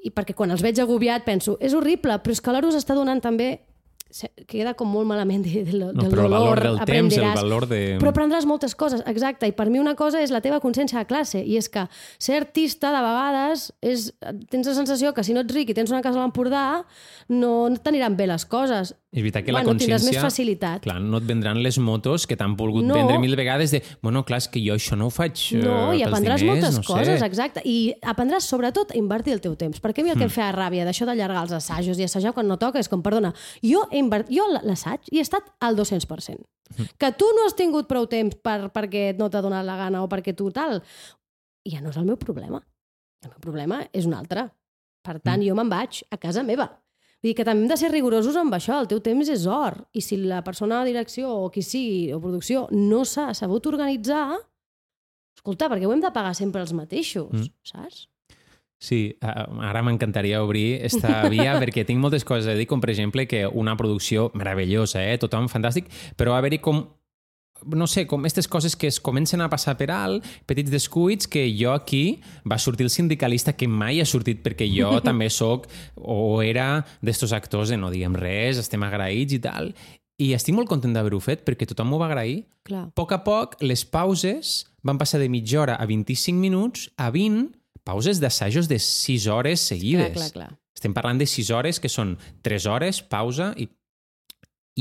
[0.03, 2.95] I perquè quan els veig agobiat penso, és horrible, però és que alhora us està
[2.95, 3.59] donant també
[4.49, 7.33] queda com molt malament dir del, No, del però el valor dolor, del temps, el
[7.35, 7.79] valor de...
[8.01, 9.47] Però aprendràs moltes coses, exacte.
[9.47, 11.85] I per mi una cosa és la teva consciència de classe, i és que
[12.19, 14.09] ser artista, de vegades, és,
[14.51, 16.65] tens la sensació que si no ets ric i tens una casa a l'Empordà,
[17.29, 18.95] no, no t'aniran bé les coses.
[19.11, 20.21] És veritat que la bueno, tindràs consciència...
[20.21, 20.83] més facilitat.
[20.85, 22.93] Clar, no et vendran les motos que t'han volgut No.
[22.95, 25.91] vendre mil vegades de, bueno, clar, és que jo això no ho faig eh, No,
[25.93, 27.25] i pels aprendràs diners, moltes no coses, sé.
[27.27, 27.61] exacte.
[27.67, 29.81] I aprendràs, sobretot, a invertir el teu temps.
[29.83, 30.31] Perquè a mi el que Hmm.
[30.31, 33.33] em feia ràbia d'això d'allargar els assajos i assajar quan no toca és com, perdona,
[33.61, 34.29] jo, he invert...
[34.31, 36.39] jo l'assaig hi he estat al 200%.
[36.77, 36.87] Hmm.
[36.97, 40.07] Que tu no has tingut prou temps per, perquè no t'ha donat la gana o
[40.07, 40.81] perquè tu tal,
[41.67, 42.63] ja no és el meu problema.
[43.25, 44.47] El meu problema és un altre.
[45.03, 45.47] Per tant, Mm.
[45.49, 46.79] jo me'n vaig a casa meva.
[47.21, 49.75] Vull dir que també hem de ser rigorosos amb això, el teu temps és or.
[49.93, 54.39] I si la persona de direcció o qui sigui, o producció, no s'ha sabut organitzar,
[55.37, 57.51] escolta, perquè ho hem de pagar sempre els mateixos, Mm.
[57.63, 58.07] saps?
[58.81, 63.27] Sí, ara m'encantaria obrir esta via perquè tinc moltes coses a dir, com per exemple
[63.27, 65.19] que una producció meravellosa, eh?
[65.21, 65.85] tothom fantàstic,
[66.17, 66.87] però haver-hi com
[67.65, 71.45] no sé, com aquestes coses que es comencen a passar per alt, petits descuits, que
[71.57, 76.41] jo aquí va sortir el sindicalista que mai ha sortit perquè jo també sóc o
[76.41, 79.73] era d'estos actors de no diguem res, estem agraïts i tal,
[80.21, 82.43] i estic molt content d'haver-ho fet perquè tothom m'ho va agrair.
[82.67, 82.87] Clar.
[82.91, 87.09] A poc a poc, les pauses van passar de mitja hora a 25 minuts a
[87.13, 87.55] 20
[87.87, 90.13] pauses d'assajos de 6 hores seguides.
[90.13, 90.51] Clar, clar, clar.
[90.77, 93.67] Estem parlant de 6 hores, que són 3 hores, pausa, i,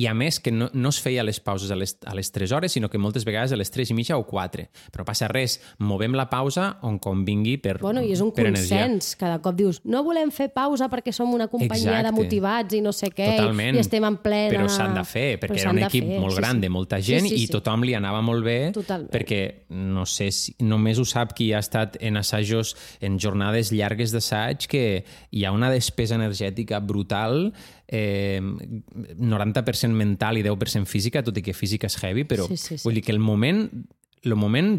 [0.01, 2.53] i a més que no, no es feia les pauses a les, a les 3
[2.57, 4.65] hores, sinó que moltes vegades a les 3 i mitja o 4.
[4.95, 8.85] Però passa res, movem la pausa on convingui per Bueno, i és un per energia.
[8.87, 9.15] consens.
[9.21, 12.09] Cada cop dius, no volem fer pausa perquè som una companyia Exacte.
[12.09, 13.77] de motivats i no sé què, Totalment.
[13.77, 14.55] i estem en plena...
[14.55, 16.65] Però s'han de fer, perquè era un equip fer, molt sí, gran sí.
[16.65, 17.53] de molta gent Sí, sí, i sí.
[17.53, 19.11] tothom li anava molt bé Totalment.
[19.13, 19.41] perquè
[19.77, 24.67] no sé si només ho sap qui ha estat en assajos en jornades llargues d'assaig
[24.71, 24.85] que
[25.31, 27.53] hi ha una despesa energètica brutal
[27.91, 32.79] eh, 90% mental i 10% física, tot i que física és heavy, però Sí, sí,
[32.79, 32.85] sí.
[32.87, 33.67] vull dir que el moment,
[34.23, 34.77] el moment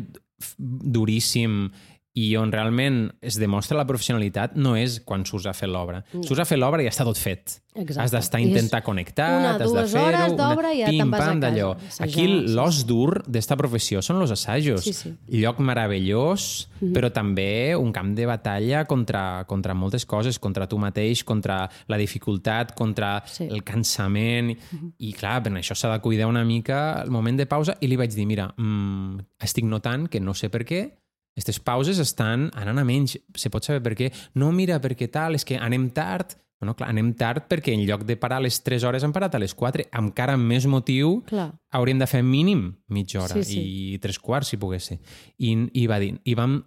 [0.58, 1.70] duríssim
[2.14, 6.04] i on realment es demostra la professionalitat no és quan surts a fer l'obra.
[6.14, 6.24] No.
[6.24, 7.62] Surts a fer l'obra i ja està tot fet.
[7.74, 8.02] Exacte.
[8.04, 10.08] Has d'estar intentar connectar, una, has de dues fer-ho...
[10.10, 11.40] hores d'obra i ja te'n vas a casa.
[11.40, 11.70] d'allò.
[12.04, 14.84] Aquí l'os dur d'esta professió són els assajos.
[14.84, 15.14] Sí, sí.
[15.40, 16.92] Lloc meravellós, Mhm.
[16.94, 21.98] però també un camp de batalla contra, contra moltes coses, contra tu mateix, contra la
[21.98, 23.46] dificultat, contra Sí.
[23.50, 24.58] el cansament.
[25.00, 27.96] I clar, per això s'ha de cuidar una mica el moment de pausa i li
[27.96, 30.92] vaig dir, mira, mm, estic notant que no sé per què,
[31.36, 33.18] aquestes pauses estan anant a menys.
[33.40, 34.12] Se pot saber per què?
[34.36, 36.36] No, mira, perquè tal, és que anem tard.
[36.62, 39.34] Bueno, clar, anem tard perquè en lloc de parar a les 3 hores hem parat
[39.34, 39.88] a les 4.
[39.98, 41.48] Encara amb més motiu Clar.
[41.74, 43.64] hauríem de fer mínim mitja hora Sí, sí.
[43.96, 45.00] i tres quarts, si pogués ser.
[45.40, 46.60] I, i va dir, i vam,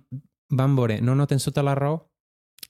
[0.51, 2.01] vam veure, no, no, tens tota la raó,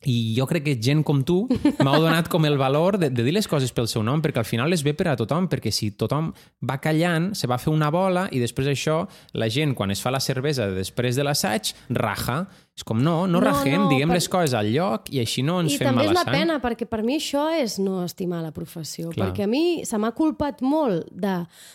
[0.07, 3.33] i jo crec que gent com tu m'heu donat com el valor de, de dir
[3.33, 5.93] les coses pel seu nom, perquè al final les ve per a tothom, perquè si
[5.97, 6.27] tothom
[6.61, 8.99] va callant, se va fer una bola i després això,
[9.33, 12.43] la gent, quan es fa la cervesa després de l'assaig, raja.
[12.77, 15.41] És com, no, no, No, ragem, no, diguem per- les coses al lloc i així
[15.47, 16.37] no ens I fem també és mala una sang.
[16.37, 19.09] pena, perquè per mi això és no estimar la professió.
[19.09, 19.31] Clar.
[19.33, 21.09] Perquè a mi se m'ha culpat molt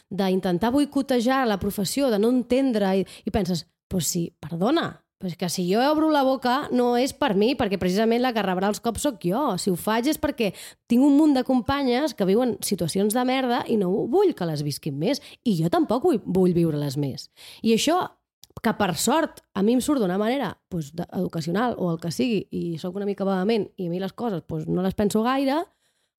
[0.10, 5.36] d'intentar boicotejar la professió, de no entendre, i, i penses, pues sí, perdona, però és
[5.36, 8.70] que si jo obro la boca no és per mi, perquè precisament la que rebrà
[8.72, 9.58] els cops sóc jo.
[9.60, 10.54] Si ho faig és perquè
[10.88, 14.64] tinc un munt de companyes que viuen situacions de merda i no vull que les
[14.64, 15.20] visquin més.
[15.44, 17.28] I jo tampoc vull, vull viure-les més.
[17.62, 18.00] I això
[18.64, 22.46] que per sort a mi em surt d'una manera doncs, educacional o el que sigui
[22.52, 25.62] i sóc una mica vehement i a mi les coses doncs, no les penso gaire,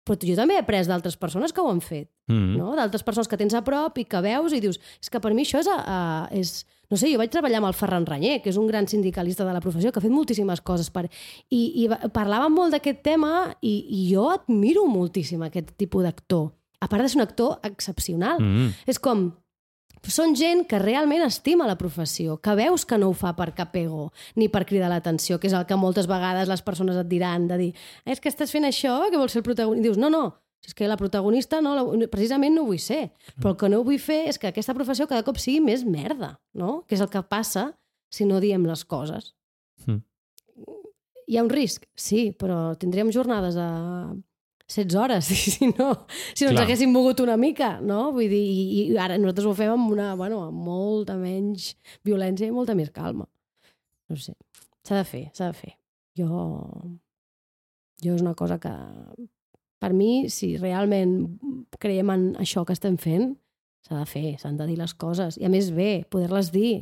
[0.04, 2.56] però jo també he après d'altres persones que ho han fet, Mm.
[2.60, 2.76] no?
[2.78, 5.42] d'altres persones que tens a prop i que veus i dius, és que per mi
[5.42, 6.64] això és, uh, és...
[6.90, 9.52] No sé, jo vaig treballar amb el Ferran Ranyer, que és un gran sindicalista de
[9.54, 11.04] la professió, que ha fet moltíssimes coses per...
[11.50, 16.48] I, i va- parlàvem molt d'aquest tema i, i jo admiro moltíssim aquest tipus d'actor.
[16.80, 18.40] A part de ser un actor excepcional.
[18.42, 18.72] Mm.
[18.90, 19.28] És com,
[20.08, 23.74] són gent que realment estima la professió, que veus que no ho fa per cap
[23.76, 27.46] ego, ni per cridar l'atenció, que és el que moltes vegades les persones et diran,
[27.50, 27.72] de dir,
[28.08, 29.84] és que estàs fent això, que vols ser el protagonista.
[29.84, 30.24] I dius, no, no,
[30.60, 33.10] si és que la protagonista no, la, precisament no ho vull ser.
[33.38, 36.34] Però el que no vull fer és que aquesta professió cada cop sigui més merda,
[36.52, 36.82] no?
[36.86, 37.70] Que és el que passa
[38.12, 39.32] si no diem les coses.
[39.86, 40.02] Mm.
[41.30, 41.86] Hi ha un risc?
[41.94, 43.70] Sí, però tindríem jornades a
[44.70, 46.64] 16 hores, si no, si no ens Clar.
[46.64, 48.10] haguéssim mogut una mica, no?
[48.14, 51.72] Vull dir, i, i ara nosaltres ho fem amb una, bueno, amb molta menys
[52.06, 53.26] violència i molta més calma.
[54.10, 54.36] No sé,
[54.86, 55.74] s'ha de fer, s'ha de fer.
[56.18, 56.28] Jo,
[58.04, 58.72] jo és una cosa que,
[59.80, 61.14] per mi, si realment
[61.80, 63.32] creiem en això que estem fent,
[63.86, 65.38] s'ha de fer, s'han de dir les coses.
[65.40, 66.74] I a més bé, poder-les dir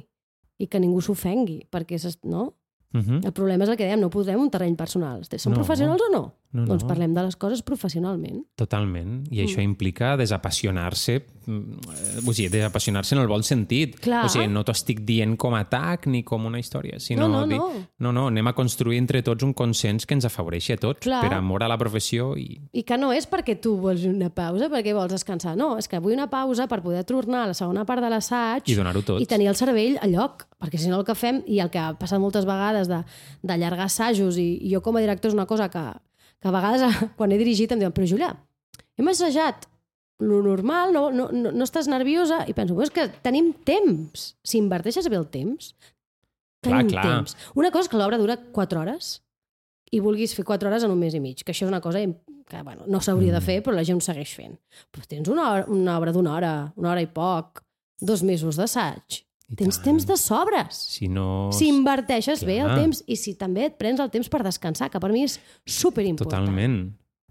[0.58, 2.54] i que ningú s'ofengui, perquè, no?
[2.92, 3.24] Mm -hmm.
[3.26, 5.22] El problema és el que dèiem, no posem un terreny personal.
[5.24, 5.58] Som No.
[5.58, 6.32] professionals o no?
[6.50, 6.88] No, Doncs no.
[6.88, 8.38] parlem de les coses professionalment.
[8.56, 9.26] Totalment.
[9.30, 13.98] I això implica desapassionar-se, mm, vull dir, desapassionar-se en el bon sentit.
[14.00, 14.24] Clar.
[14.24, 17.40] O sigui, no t'ho estic dient com a atac ni com una història, sinó No,
[17.40, 17.68] no, dir, no.
[17.98, 21.20] no, no, anem a construir entre tots un consens que ens afavoreixi a tots, Clar.
[21.20, 22.58] per amor a la professió i...
[22.72, 25.54] I que no és perquè tu vols una pausa, perquè vols descansar.
[25.56, 28.62] No, és que vull una pausa per poder tornar a la segona part de l'assaig
[28.66, 29.20] I donar-ho tot.
[29.20, 31.78] i tenir el cervell a lloc, perquè si no el que fem, i el que
[31.78, 33.04] ha passat moltes vegades de-
[33.42, 35.84] d'allargar assajos, i, i jo com a director és una cosa que,
[36.40, 36.82] que a vegades
[37.16, 38.30] quan he dirigit em diuen, però Julià,
[38.98, 39.66] hem assajat
[40.20, 44.36] lo normal, no, no, no, no estàs nerviosa, i penso, "Però és que tenim temps.
[44.42, 45.74] Si inverteixes bé el temps,
[46.60, 47.04] Clar, tenim clar.
[47.04, 47.36] temps.
[47.54, 49.22] Una cosa és que l'obra dura 4 hores
[49.92, 52.00] i vulguis fer 4 hores en un mes i mig, que això és una cosa
[52.48, 53.44] que bueno, no s'hauria de Mm.
[53.44, 54.58] fer, però la gent ho segueix fent.
[54.90, 57.62] Però tens una, hora, una obra d'una hora, una hora i poc,
[58.00, 59.22] dos mesos d'assaig.
[59.48, 59.84] I Tens tant.
[59.86, 60.76] temps de sobres.
[60.92, 61.48] Si no...
[61.56, 62.78] Si inverteixes bé el Clar.
[62.82, 66.44] temps i si també et prens el temps per descansar, que per mi és superimportant.
[66.44, 66.78] Totalment.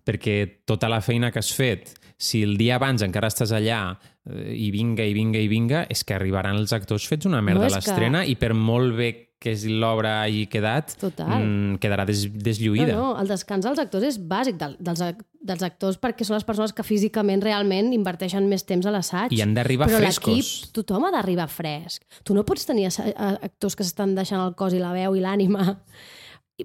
[0.08, 4.56] Perquè tota la feina que has fet, si el dia abans encara estàs allà eh,
[4.56, 7.70] i vinga, i vinga, i vinga, és que arribaran els actors fets una merda No,
[7.70, 11.30] a l'estrena i per molt bé que és l'obra hagi quedat, Total.
[11.30, 12.96] mm, quedarà des, deslluïda.
[12.96, 15.04] No, no, el descans dels actors és bàsic del, dels,
[15.48, 19.36] dels actors perquè són les persones que físicament realment inverteixen més temps a l'assaig.
[19.38, 20.34] I han d'arribar Però frescos.
[20.34, 22.04] l'equip, tothom ha d'arribar fresc.
[22.26, 25.78] Tu no pots tenir actors que s'estan deixant el cos i la veu i l'ànima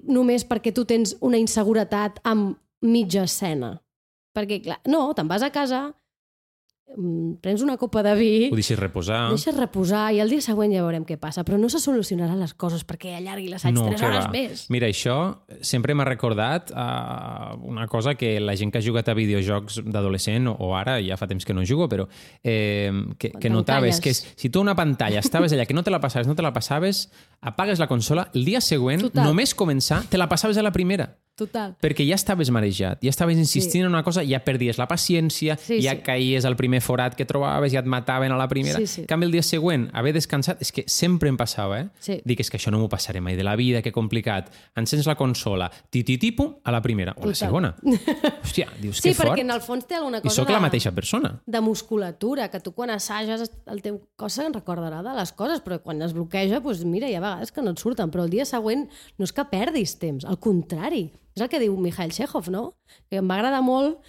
[0.09, 3.75] només perquè tu tens una inseguretat amb mitja escena.
[4.33, 5.91] Perquè, clar, no, te'n vas a casa,
[7.41, 9.29] prens una copa de vi, Ho deixis reposar.
[9.31, 11.43] deixes reposar i el dia següent ja veurem què passa.
[11.43, 14.31] Però no se solucionaran les coses perquè allargui l'assaig No, 3 que hores va.
[14.31, 14.65] més.
[14.69, 15.17] Mira, això
[15.61, 20.47] sempre m'ha recordat uh, una cosa que la gent que ha jugat a videojocs d'adolescent,
[20.47, 22.07] o, o ara, ja fa temps que no jugo, però
[22.43, 25.91] eh, que, que notaves que és, si tu una pantalla estaves allà que no te
[25.91, 27.09] la passaves, no te la passaves,
[27.41, 29.25] apagues la consola, el dia següent, Total.
[29.25, 31.17] només començar, te la passaves a la primera.
[31.35, 31.75] Total.
[31.81, 33.79] Perquè ja estaves marejat, ja estaves insistint Sí.
[33.81, 36.01] en una cosa, ja perdies la paciència, Sí, ja sí.
[36.05, 38.77] caïes al primer forat que trobaves, ja et mataven a la primera.
[38.77, 39.01] Sí, sí.
[39.01, 41.87] En canvi, el dia següent, haver descansat, és que sempre em passava, eh?
[41.99, 42.21] Sí.
[42.23, 44.51] Dic, és que això no m'ho passaré mai de la vida, que complicat.
[44.75, 47.75] Encens la consola, tititipo, a la primera, o a la segona.
[48.43, 49.31] Hòstia, dius, Sí, que fort.
[49.31, 51.41] perquè en el fons té alguna I cosa sóc de, la mateixa persona.
[51.45, 55.81] de musculatura, que tu quan assages el teu cos se'n recordarà de les coses, però
[55.81, 58.45] quan es bloqueja, doncs mira, hi ha vegades que no et surten, però el dia
[58.45, 61.11] següent no és que perdis temps, al contrari.
[61.35, 62.75] És el que diu Mikhail Chekhov, no?
[63.09, 63.99] Que em va agradar molt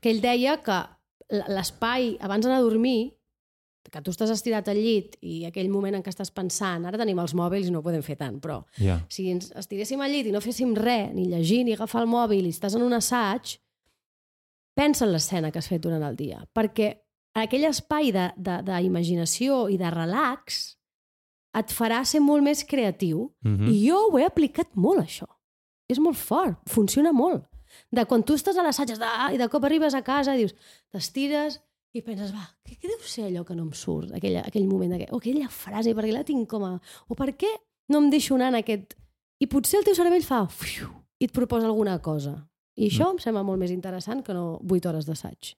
[0.00, 0.82] que ell deia que
[1.48, 3.14] l'espai abans d'anar a dormir
[3.94, 7.18] que tu estàs estirat al llit i aquell moment en què estàs pensant, ara tenim
[7.22, 8.98] els mòbils i no podem fer tant, però Ja.
[9.08, 12.44] si ens estiréssim al llit i no féssim res, ni llegir, ni agafar el mòbil,
[12.46, 13.58] i estàs en un assaig,
[14.74, 16.42] pensa en l'escena que has fet durant el dia.
[16.52, 16.88] Perquè
[17.34, 20.76] aquell espai d'imaginació i de relax
[21.54, 23.30] et farà ser molt més creatiu.
[23.44, 23.68] Mhm.
[23.70, 25.28] I jo ho he aplicat molt, això.
[25.90, 27.44] És molt fort, funciona molt.
[27.90, 30.54] De quan tu estàs a l'assaig de- i de cop arribes a casa i dius,
[30.92, 31.60] t'estires
[31.94, 34.12] i penses, va, què, què deu ser allò que no em surt?
[34.14, 36.72] Aquell, aquell moment, aquell, o aquella frase, perquè la tinc com a...
[37.08, 37.50] O per què
[37.90, 38.96] no em deixo anar en aquest...
[39.42, 40.44] I potser el teu cervell fa...
[40.48, 40.88] Fiu,
[41.20, 42.34] I et proposa alguna cosa.
[42.76, 45.52] I això em sembla molt més interessant que no 8 hores d'assaig.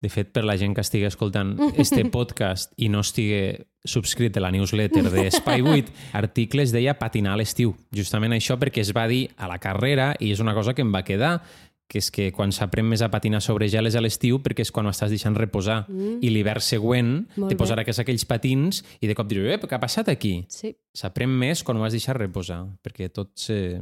[0.00, 3.56] De fet, per la gent que estigui escoltant este podcast i no estigui
[3.88, 7.74] subscrit a la newsletter de Espai 8, articles deia patinar a l'estiu.
[7.94, 10.92] Justament això perquè es va dir a la carrera i és una cosa que em
[10.94, 11.40] va quedar,
[11.88, 14.70] que és que quan s'aprèn més a patinar sobre gel és a l'estiu perquè és
[14.70, 15.86] quan ho estàs deixant reposar.
[15.88, 16.18] Mm.
[16.20, 19.80] I l'hivern següent Molt te posaràs aquells patins i de cop diràs, eh, què ha
[19.80, 20.44] passat aquí?
[20.52, 20.74] Sí.
[20.94, 23.80] S'aprèn més quan ho has deixat reposar, perquè tot se,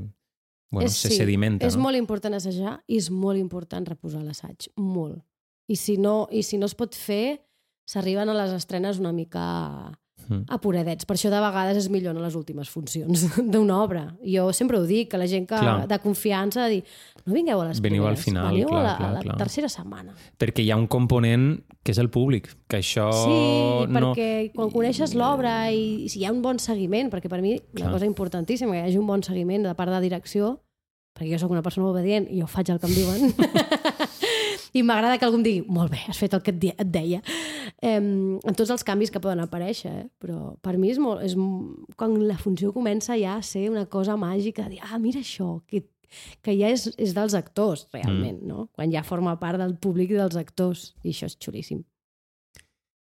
[0.71, 1.67] bueno, És- se sí, sedimenta.
[1.67, 1.83] És no?
[1.83, 4.71] molt important assajar i és molt important reposar l'assaig.
[4.77, 5.19] Molt.
[5.69, 7.41] I si no, i si no es pot fer,
[7.87, 9.93] s'arriben a les estrenes una mica
[10.29, 10.43] Mm.
[10.49, 11.05] apuradets.
[11.07, 14.17] Per això de vegades és millor a les últimes funcions d'una obra.
[14.27, 15.87] Jo sempre ho dic, que la gent que, Clar.
[15.87, 16.85] de confiança de dir
[17.27, 19.21] no vingueu a les Veniu al primeres, final, veniu clar, a la, clar, a la
[19.23, 19.37] clar.
[19.39, 20.17] tercera setmana.
[20.41, 24.11] Perquè hi ha un component que és el públic, que això Sí, no...
[24.17, 27.85] perquè quan coneixes l'obra i si hi ha un bon seguiment, perquè per mi una
[27.85, 27.93] Clar.
[27.93, 30.57] cosa importantíssima, que hi hagi un bon seguiment de part de direcció,
[31.15, 33.31] perquè jo sóc una persona obedient i jo faig el que em diuen,
[34.77, 37.23] i m'agrada que algú em digui, molt bé, has fet el que et, et deia,
[37.81, 40.07] em, en tots els canvis que poden aparèixer, eh?
[40.23, 41.25] però per mi és molt...
[41.27, 41.37] És,
[41.97, 45.87] quan la funció comença ja a ser una cosa màgica, dir, ah, mira això, que,
[46.45, 48.49] que ja és, és dels actors, realment, mm.
[48.49, 48.69] no?
[48.77, 51.85] Quan ja forma part del públic i dels actors, i això és xulíssim.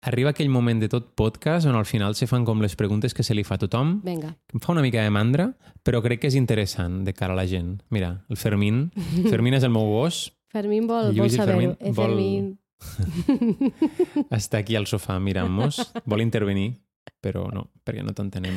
[0.08, 3.24] Arriba aquell moment de tot podcast on al final se fan com les preguntes que
[3.26, 4.32] se li fa a tothom, Vinga.
[4.54, 5.50] em fa una mica de mandra,
[5.84, 7.82] però crec que és interessant de cara a la gent.
[7.92, 8.86] Mira, el Fermín,
[9.32, 11.60] Fermín és el meu gos, Fermín vol, vol saber-ho.
[11.60, 12.48] Fermín Eh, vol- Fermín.
[14.34, 16.72] està aquí al sofà mirant-nos, vol intervenir,
[17.20, 18.56] però no, perquè no t'entenem.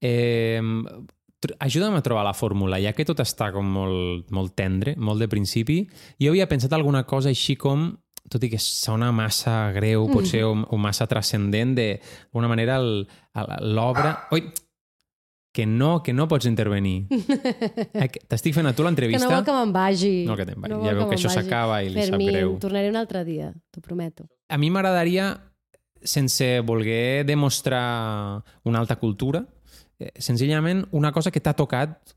[0.00, 0.60] Eh,
[1.58, 5.28] ajuda'm a trobar la fórmula, ja que tot està com molt, molt tendre, molt de
[5.32, 5.82] principi.
[6.20, 7.90] Jo havia pensat alguna cosa així com
[8.30, 11.94] tot i que sona massa greu, potser, o, o massa transcendent, de-
[12.30, 12.76] d'alguna manera
[13.64, 14.12] l'obra...
[14.36, 14.44] Oi,
[15.52, 17.06] que no, que no pots intervenir.
[18.10, 19.26] Que T'estic fent a tu Que l'entrevista...
[19.26, 20.12] no vol que me'n vagi.
[20.26, 20.74] No, que te'n vagi.
[20.74, 22.56] No Ja veu que me'n això s'acaba i li sap Fermín, greu.
[22.62, 24.28] tornaré un altre dia, t'ho prometo.
[24.48, 25.32] A mi m'agradaria,
[26.02, 29.44] sense voler demostrar una alta cultura,
[29.98, 32.14] eh, senzillament una cosa que t'ha tocat,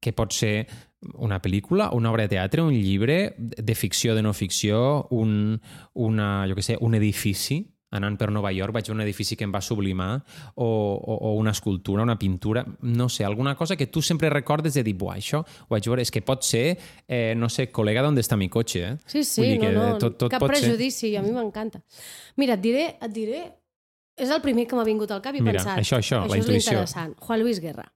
[0.00, 0.66] que pot ser
[1.14, 5.60] una pel·lícula, una obra de teatre, un llibre de ficció, de no ficció, un,
[5.94, 9.46] una, jo què sé, un edifici, anant per Nova York vaig veure un edifici que
[9.46, 10.18] em va sublimar,
[10.54, 14.74] o, o, o una escultura, una pintura, no sé, alguna cosa que tu sempre recordes
[14.74, 16.76] de dir, buah, això ho vaig veure, és que pot ser,
[17.08, 18.94] eh, no sé, col·lega d'on està mi cotxe, eh?
[19.06, 20.62] Sí, sí, Vull no, que no, tot- tot cap pot ser.
[20.66, 21.80] prejudici, a mi m'encanta.
[22.36, 23.44] Mira, et diré, et diré...
[24.16, 25.80] És el primer que m'ha vingut al cap i he Mira, pensat...
[25.82, 26.70] això, això, la és intuïció.
[26.76, 27.16] interessant.
[27.18, 27.88] Juan Luis Guerra.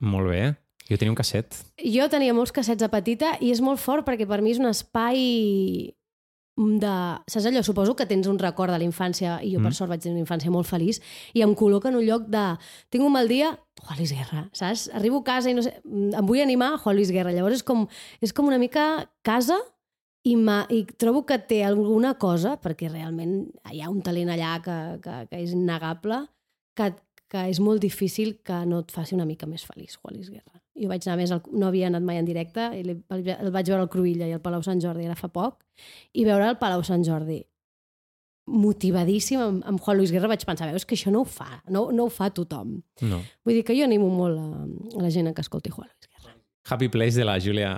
[0.00, 0.54] Molt bé.
[0.88, 1.58] Jo tenia un casset.
[1.84, 4.70] Jo tenia molts cassets a petita i és molt fort perquè per mi és un
[4.70, 5.92] espai
[6.58, 6.90] de...
[7.30, 7.62] Saps allò?
[7.62, 9.68] Suposo que tens un record de la infància i jo, Mm.
[9.68, 10.98] per sort, vaig tenir una infància molt feliç
[11.38, 12.44] i em col·loca en un lloc de...
[12.90, 13.52] Tinc un mal dia,
[13.84, 14.88] Juan Luis Guerra, saps?
[14.92, 15.76] Arribo a casa i no sé...
[15.86, 17.30] Em vull animar, Juan Luis Guerra.
[17.32, 17.86] Llavors és com,
[18.20, 19.56] és com una mica casa
[20.26, 24.56] i, ma, i trobo que té alguna cosa, perquè realment hi ha un talent allà
[24.64, 26.24] que, que, que és innegable,
[26.76, 26.90] que,
[27.30, 30.58] que és molt difícil que no et faci una mica més feliç, Juan Luis Guerra.
[30.78, 33.68] Jo vaig anar més, al, no havia anat mai en directe, i el, el vaig
[33.68, 35.62] veure al Cruïlla i al Palau Sant Jordi, era fa poc,
[36.14, 37.42] i veure el Palau Sant Jordi
[38.48, 41.88] motivadíssim amb, amb Juan Luis Guerra vaig pensar, veus que això no ho fa, no,
[41.92, 42.78] no ho fa tothom.
[43.04, 43.20] No.
[43.44, 44.64] Vull dir que jo animo molt a,
[44.98, 46.34] a la gent que escolti Juan Luis Guerra.
[46.68, 47.74] Happy Place de la Júlia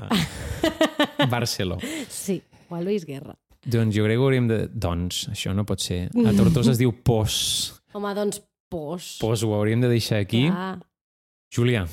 [1.35, 1.79] Barceló.
[2.09, 3.35] Sí, Juan Luis Guerra.
[3.61, 4.61] Doncs jo crec que hauríem de...
[4.73, 6.07] Doncs, això no pot ser.
[6.29, 7.35] A Tortosa es diu pos.
[7.93, 8.41] Home, doncs,
[8.73, 9.17] pos.
[9.21, 10.47] Pos ho hauríem de deixar aquí.
[10.49, 10.79] Clar.
[11.51, 11.85] Júlia.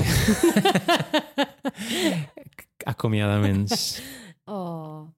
[2.86, 4.02] Acomiadaments.
[4.46, 5.08] Oh,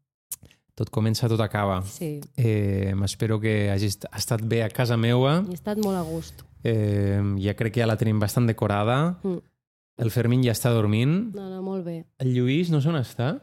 [0.74, 1.82] Tot comença, tot acaba.
[1.86, 2.18] sí.
[2.36, 5.44] Eh, M'espero que hagis estat bé a casa meua.
[5.48, 6.42] He estat molt a gust.
[6.66, 9.20] Eh, ja crec que ja la tenim bastant decorada.
[9.22, 9.38] Mm.
[10.02, 11.30] El Fermín ja està dormint.
[11.36, 12.00] No, no, molt bé.
[12.18, 13.36] El Lluís no sé on està,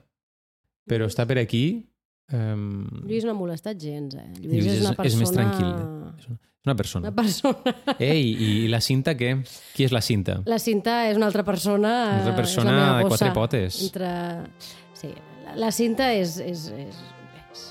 [0.89, 1.87] però està per aquí.
[2.35, 4.27] Um, Lluís no ha molestat gens, eh?
[4.35, 5.07] Lluís, Lluís és una és- persona...
[5.07, 5.71] és més tranquil.
[6.19, 6.35] És una
[6.75, 7.07] persona.
[7.07, 7.75] Una persona.
[7.99, 9.33] Ei, i la cinta què?
[9.75, 10.39] Qui és la cinta?
[10.45, 11.93] La cinta és una altra persona.
[12.11, 13.81] Una altra eh, persona de quatre potes.
[13.87, 14.11] Entre...
[14.93, 15.09] Sí,
[15.45, 17.03] la, la cinta és, és, és,
[17.51, 17.67] és,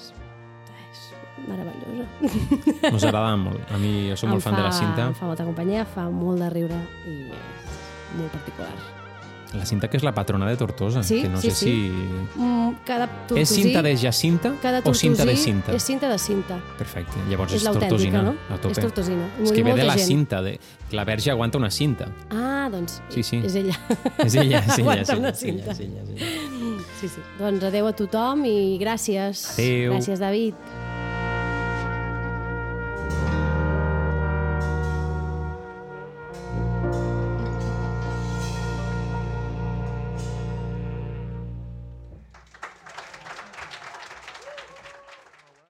[0.74, 1.02] és
[1.46, 2.08] meravellosa.
[2.92, 3.62] Ens agrada molt.
[3.70, 5.10] A mi, jo soc molt fan de la cinta.
[5.10, 8.99] Em fa molta companyia, fa molt de riure i és molt particular.
[9.52, 11.02] La cinta que és la patrona de Tortosa.
[11.02, 11.70] Sí, que no sí, sé sí.
[11.70, 12.38] si...
[12.40, 15.72] Mm, cada tortosí, És cinta de Jacinta cada o cinta de cinta?
[15.74, 16.58] És cinta de cinta.
[16.78, 17.18] Perfecte.
[17.28, 18.22] Llavors és és, tortosina.
[18.22, 18.36] no?
[18.48, 18.76] A tope.
[18.76, 19.26] És tortosina.
[19.42, 20.06] És que ve de la gent.
[20.06, 20.40] cinta.
[20.42, 20.58] De...
[20.92, 22.06] La verge aguanta una cinta.
[22.30, 23.40] Ah, doncs Sí, sí.
[23.44, 23.74] és ella.
[24.24, 24.92] És ella, és ella.
[24.92, 25.72] Aguanta una és ella, cinta.
[25.72, 26.84] és ella, és ella.
[27.00, 27.20] Sí, sí.
[27.38, 29.48] Doncs adeu a tothom i gràcies.
[29.56, 29.96] Adéu.
[29.96, 30.54] Gràcies, David.